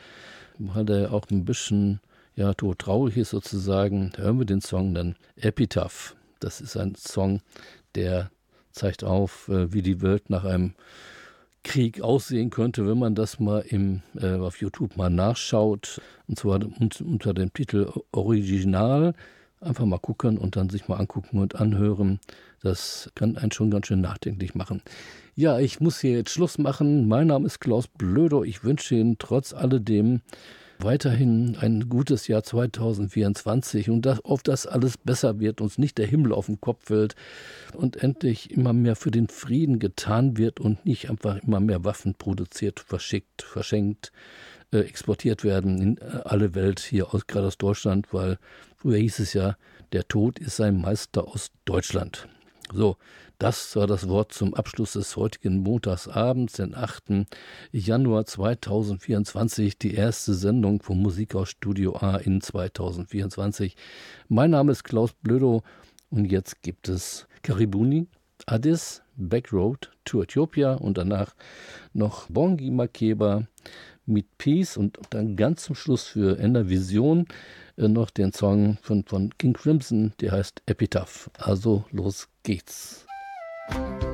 weil 0.59 0.84
der 0.84 1.12
auch 1.12 1.26
ein 1.30 1.45
bisschen, 1.45 2.01
ja, 2.34 2.55
traurig 2.55 3.16
ist 3.16 3.30
sozusagen. 3.30 4.12
Hören 4.16 4.38
wir 4.38 4.47
den 4.47 4.61
Song 4.61 4.95
dann 4.95 5.16
Epitaph. 5.36 6.16
Das 6.40 6.61
ist 6.61 6.76
ein 6.76 6.95
Song, 6.95 7.40
der 7.95 8.30
zeigt 8.72 9.05
auf, 9.05 9.49
äh, 9.49 9.72
wie 9.72 9.82
die 9.82 10.01
Welt 10.01 10.30
nach 10.30 10.45
einem 10.45 10.74
Krieg 11.62 12.01
aussehen 12.01 12.51
könnte, 12.51 12.86
wenn 12.88 12.99
man 12.99 13.14
das 13.14 13.38
mal 13.38 13.61
im, 13.61 14.03
äh, 14.16 14.34
auf 14.34 14.61
YouTube 14.61 14.97
mal 14.97 15.11
nachschaut. 15.11 16.01
Und 16.26 16.38
zwar 16.38 16.57
un 16.61 16.90
unter 17.05 17.34
dem 17.34 17.53
Titel 17.53 17.93
Original. 18.11 19.14
Einfach 19.62 19.84
mal 19.84 19.98
gucken 19.98 20.38
und 20.38 20.56
dann 20.56 20.70
sich 20.70 20.88
mal 20.88 20.96
angucken 20.96 21.38
und 21.38 21.54
anhören. 21.54 22.18
Das 22.62 23.10
kann 23.14 23.36
einen 23.36 23.52
schon 23.52 23.70
ganz 23.70 23.86
schön 23.86 24.00
nachdenklich 24.00 24.54
machen. 24.54 24.82
Ja, 25.36 25.60
ich 25.60 25.80
muss 25.80 26.00
hier 26.00 26.12
jetzt 26.12 26.30
Schluss 26.30 26.58
machen. 26.58 27.06
Mein 27.06 27.28
Name 27.28 27.46
ist 27.46 27.60
Klaus 27.60 27.86
Blödo. 27.86 28.42
Ich 28.42 28.64
wünsche 28.64 28.96
Ihnen 28.96 29.18
trotz 29.18 29.52
alledem 29.54 30.20
weiterhin 30.82 31.56
ein 31.60 31.88
gutes 31.88 32.28
Jahr 32.28 32.42
2024 32.42 33.90
und 33.90 34.04
dass 34.04 34.24
auf 34.24 34.42
das 34.42 34.66
alles 34.66 34.98
besser 34.98 35.38
wird, 35.40 35.60
uns 35.60 35.78
nicht 35.78 35.98
der 35.98 36.06
Himmel 36.06 36.32
auf 36.32 36.46
den 36.46 36.60
Kopf 36.60 36.86
fällt 36.86 37.14
und 37.74 38.02
endlich 38.02 38.50
immer 38.50 38.72
mehr 38.72 38.96
für 38.96 39.10
den 39.10 39.28
Frieden 39.28 39.78
getan 39.78 40.36
wird 40.36 40.60
und 40.60 40.84
nicht 40.84 41.08
einfach 41.10 41.36
immer 41.42 41.60
mehr 41.60 41.84
Waffen 41.84 42.14
produziert, 42.14 42.80
verschickt, 42.80 43.42
verschenkt, 43.42 44.12
exportiert 44.81 45.45
werden 45.45 45.81
in 45.81 45.99
äh, 45.99 46.20
alle 46.25 46.55
Welt, 46.55 46.81
hier 46.81 47.14
aus, 47.14 47.27
gerade 47.27 47.47
aus 47.47 47.59
Deutschland, 47.59 48.12
weil 48.12 48.39
früher 48.77 48.99
hieß 48.99 49.20
es 49.20 49.35
ja, 49.35 49.57
der 49.93 50.09
Tod 50.09 50.39
ist 50.39 50.61
ein 50.61 50.81
Meister 50.81 51.29
aus 51.29 51.51
Deutschland. 51.64 52.29
So, 52.73 52.97
das 53.39 53.75
war 53.77 53.87
das 53.87 54.09
Wort 54.09 54.33
zum 54.33 54.55
Abschluss 54.55 54.93
des 54.93 55.16
heutigen 55.16 55.59
Montagsabends, 55.59 56.55
den 56.55 56.75
8. 56.75 57.27
Januar 57.73 58.25
2024, 58.25 59.79
die 59.79 59.95
erste 59.95 60.33
Sendung 60.33 60.81
von 60.81 61.03
Musik 61.03 61.35
aus 61.35 61.51
Studio 61.51 61.97
A 61.97 62.16
in 62.16 62.41
2024. 62.41 63.77
Mein 64.29 64.53
Name 64.53 64.73
ist 64.73 64.85
Klaus 64.85 65.12
Blödo 65.12 65.64
und 66.11 66.27
jetzt 66.27 66.62
gibt 66.62 66.89
es 66.89 67.27
Karibuni, 67.43 68.07
Addis, 68.47 69.03
Backroad 69.16 69.91
to 70.05 70.23
Ethiopia 70.23 70.75
und 70.75 70.97
danach 70.97 71.35
noch 71.93 72.29
Bongi 72.31 72.70
Makeba 72.70 73.47
Meet 74.07 74.38
Peace 74.38 74.76
und 74.76 74.98
dann 75.11 75.36
ganz 75.36 75.64
zum 75.64 75.74
Schluss 75.74 76.05
für 76.05 76.38
Ender 76.38 76.68
Vision 76.68 77.26
äh, 77.76 77.88
noch 77.88 78.11
den 78.11 78.32
Song 78.32 78.78
von, 78.82 79.05
von 79.05 79.36
King 79.38 79.55
Crimson, 79.55 80.12
der 80.20 80.32
heißt 80.32 80.62
Epitaph. 80.66 81.30
Also 81.38 81.84
los 81.90 82.28
geht's. 82.42 83.07
Musik 83.70 84.11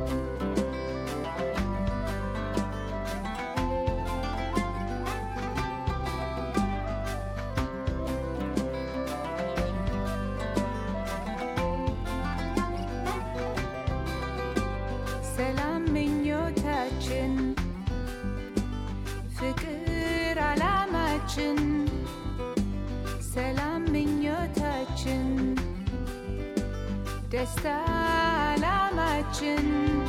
selamet 27.49 29.37
için 29.37 30.03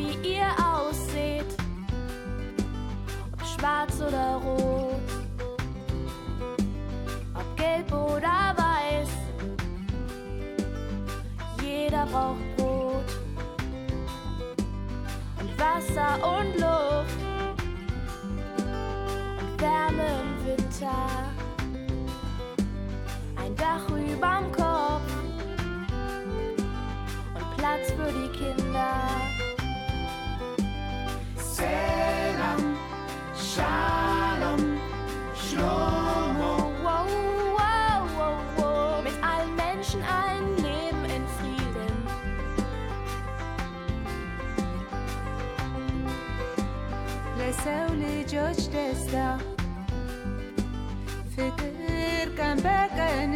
wie 0.00 0.30
ihr 0.30 0.48
ausseht, 0.58 1.44
ob 3.32 3.46
schwarz 3.46 4.00
oder 4.00 4.36
rot, 4.36 5.10
ob 7.34 7.56
gelb 7.56 7.92
oder 7.92 8.54
weiß. 8.56 9.10
Jeder 11.62 12.06
braucht 12.06 12.56
Brot 12.56 13.10
und 15.40 15.50
Wasser 15.58 16.12
und 16.34 16.54
Luft 16.54 17.20
und 19.40 19.60
Wärme 19.60 20.06
im 20.22 20.46
Winter. 20.46 21.19
ልጆች 48.32 48.58
ደስታ 48.72 49.14
ፍቅር 51.32 51.78
ቀን 52.38 52.58
በቀን 52.64 53.32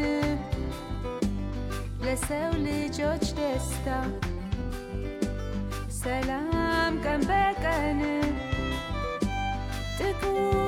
ለሰው 2.04 2.52
ልጆች 2.66 3.24
ደስታ 3.38 3.88
ሰላም 5.98 7.00
ቀን 7.04 7.22
በቀን 7.30 8.00
ጥቁር 9.98 10.63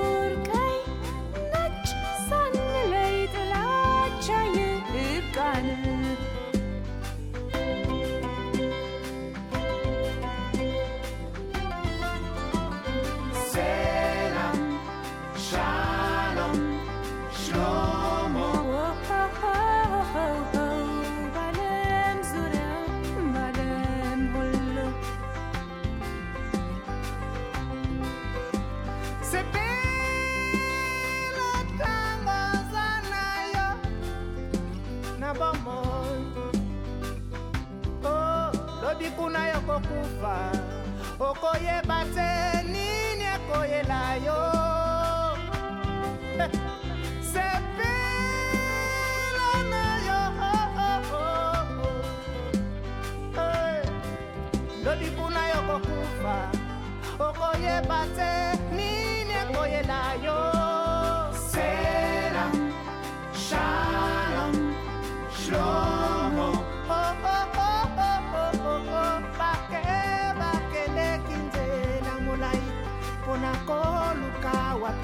poco 41.37 41.59
y 41.59 41.86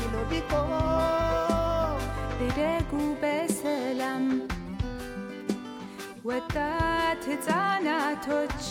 ቢሎ 0.02 0.14
ቢቆም። 0.30 0.70
ይደጉ 2.42 2.90
በሰላም 3.20 4.24
ወጣት 6.24 7.22
ሕፃናቶች 7.28 8.62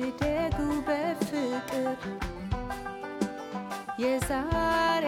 ይደጉ 0.00 0.58
በፍቅር 0.86 1.98
የዛሬ 3.98 5.04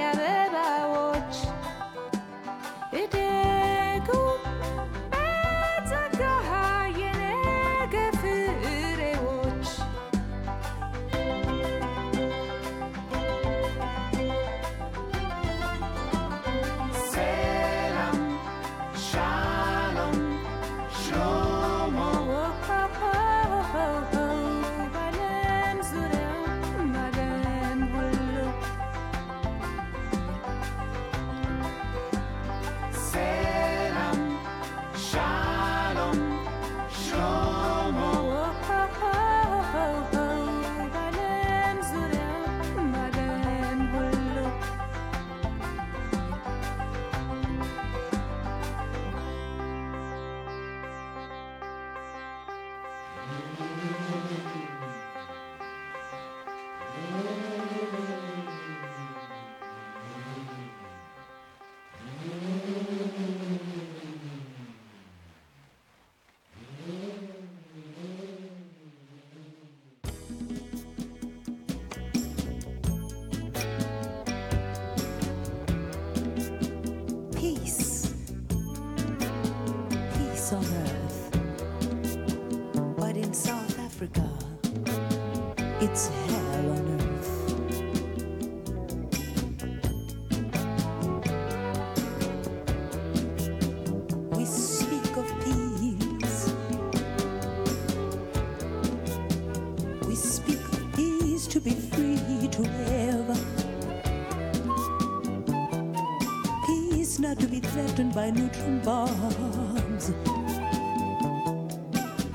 bombs. 108.86 110.12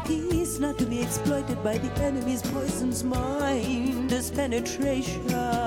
He's 0.06 0.60
not 0.60 0.78
to 0.80 0.86
be 0.86 1.02
exploited 1.02 1.64
by 1.64 1.78
the 1.78 1.90
enemy's 2.04 2.42
poison's 2.42 3.06
mind, 3.06 4.12
his 4.12 4.30
penetration. 4.32 5.61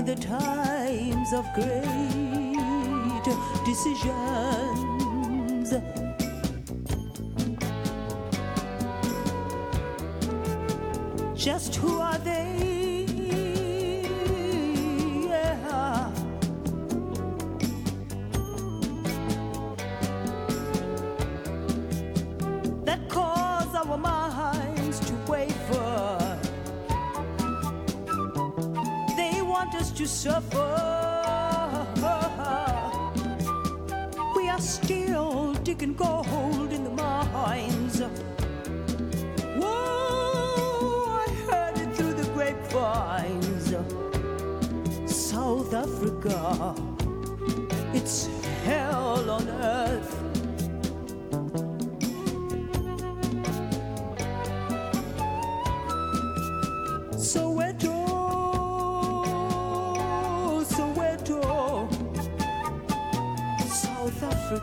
In 0.00 0.06
the 0.06 0.14
times 0.14 1.30
of 1.34 1.44
great 1.52 3.26
decisions. 3.66 4.14
Just 11.34 11.76
who 11.76 11.98
are 11.98 12.16
they? 12.18 12.69
To 30.00 30.08
suffer. 30.08 31.86
We 34.34 34.48
are 34.48 34.58
still 34.58 35.52
digging 35.62 35.92
gold 35.92 36.72
in 36.72 36.84
the 36.84 36.90
mines. 36.90 38.00
Whoa, 39.60 41.20
I 41.20 41.26
heard 41.46 41.76
it 41.76 41.94
through 41.94 42.14
the 42.14 42.24
grapevines. 42.32 43.74
South 45.04 45.74
Africa, 45.74 46.38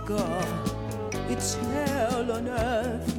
Africa, 0.10 0.47
it's 1.30 1.55
hell 1.55 2.32
on 2.32 2.47
earth. 2.47 3.16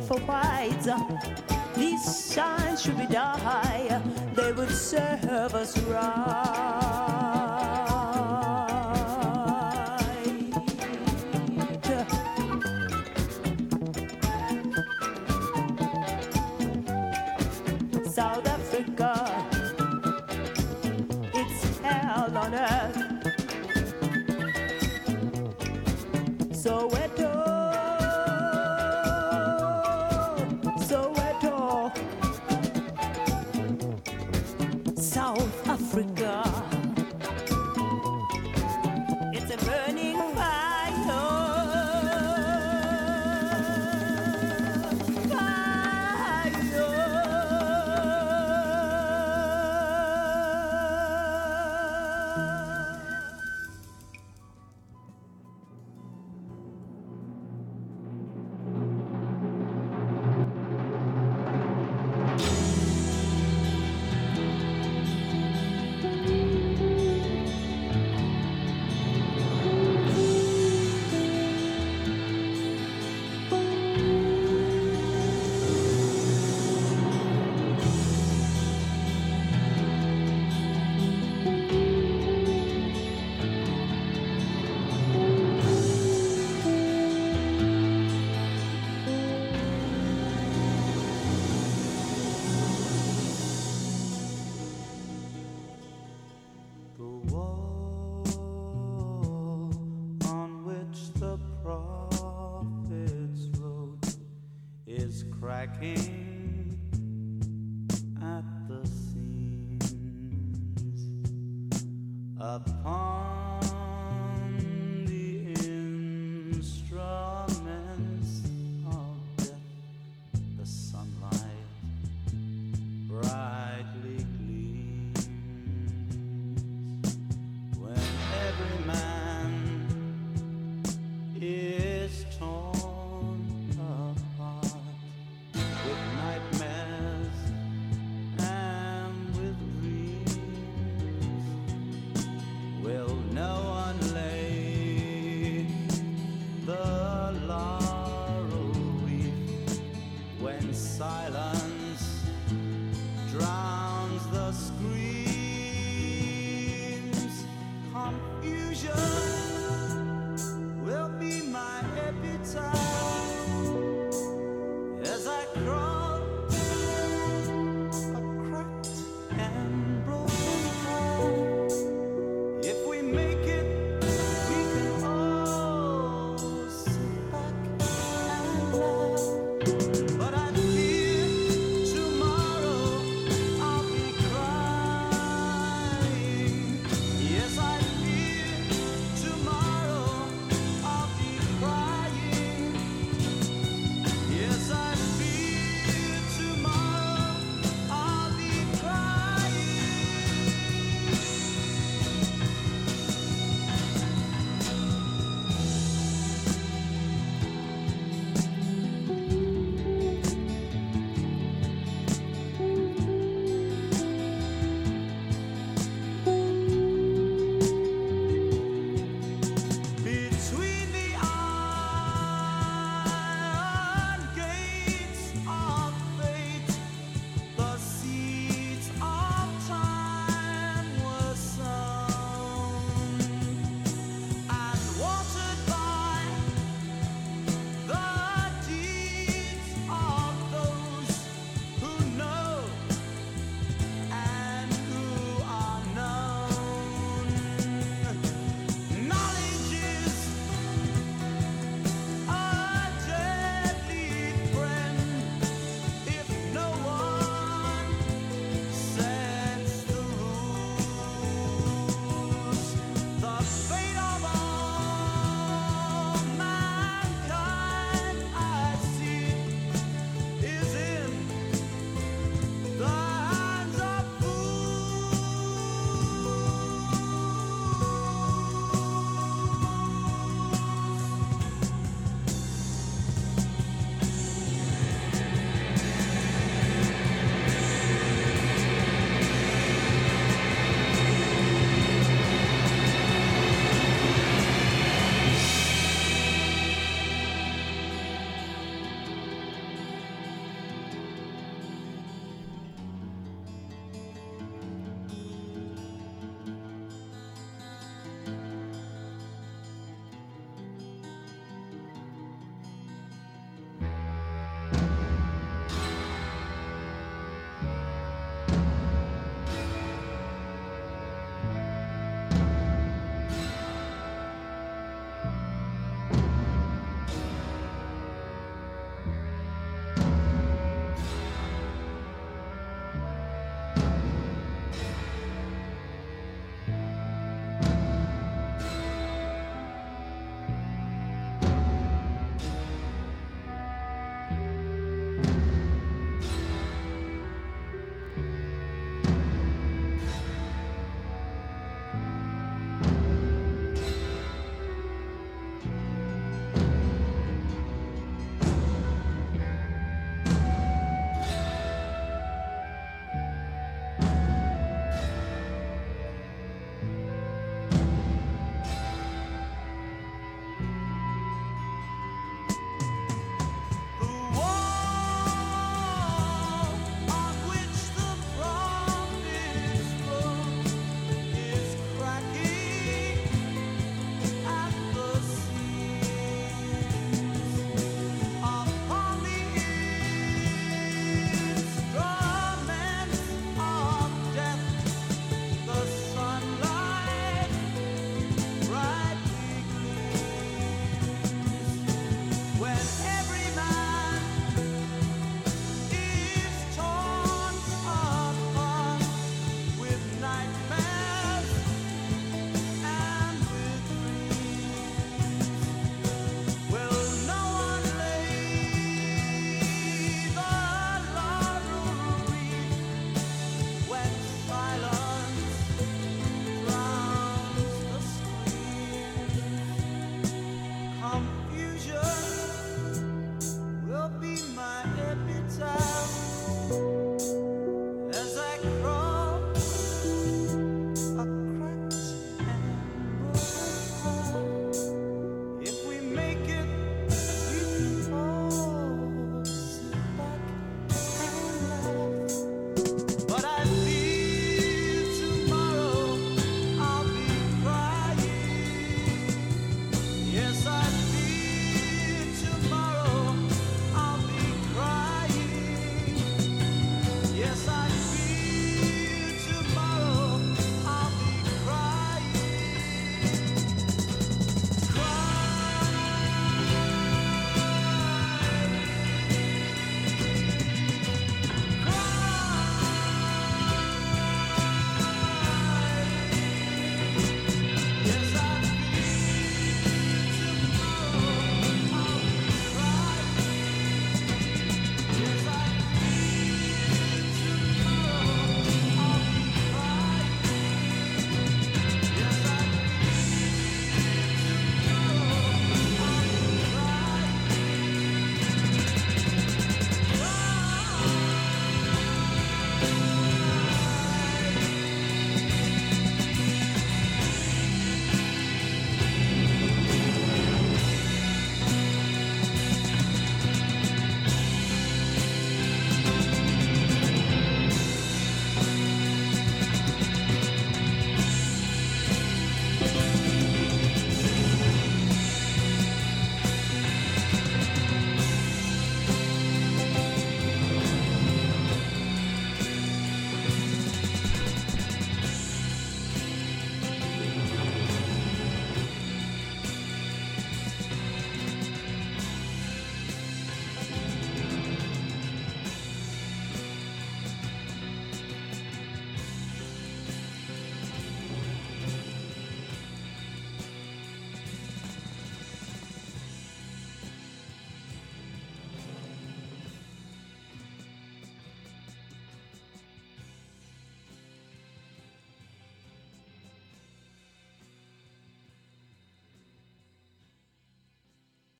For 0.00 0.18
whites. 0.20 0.88
These 1.76 2.02
signs 2.02 2.82
should 2.82 2.98
be 2.98 3.06
die. 3.06 4.02
They 4.34 4.52
would 4.52 4.70
serve 4.70 5.54
us 5.54 5.78
right. 5.80 7.17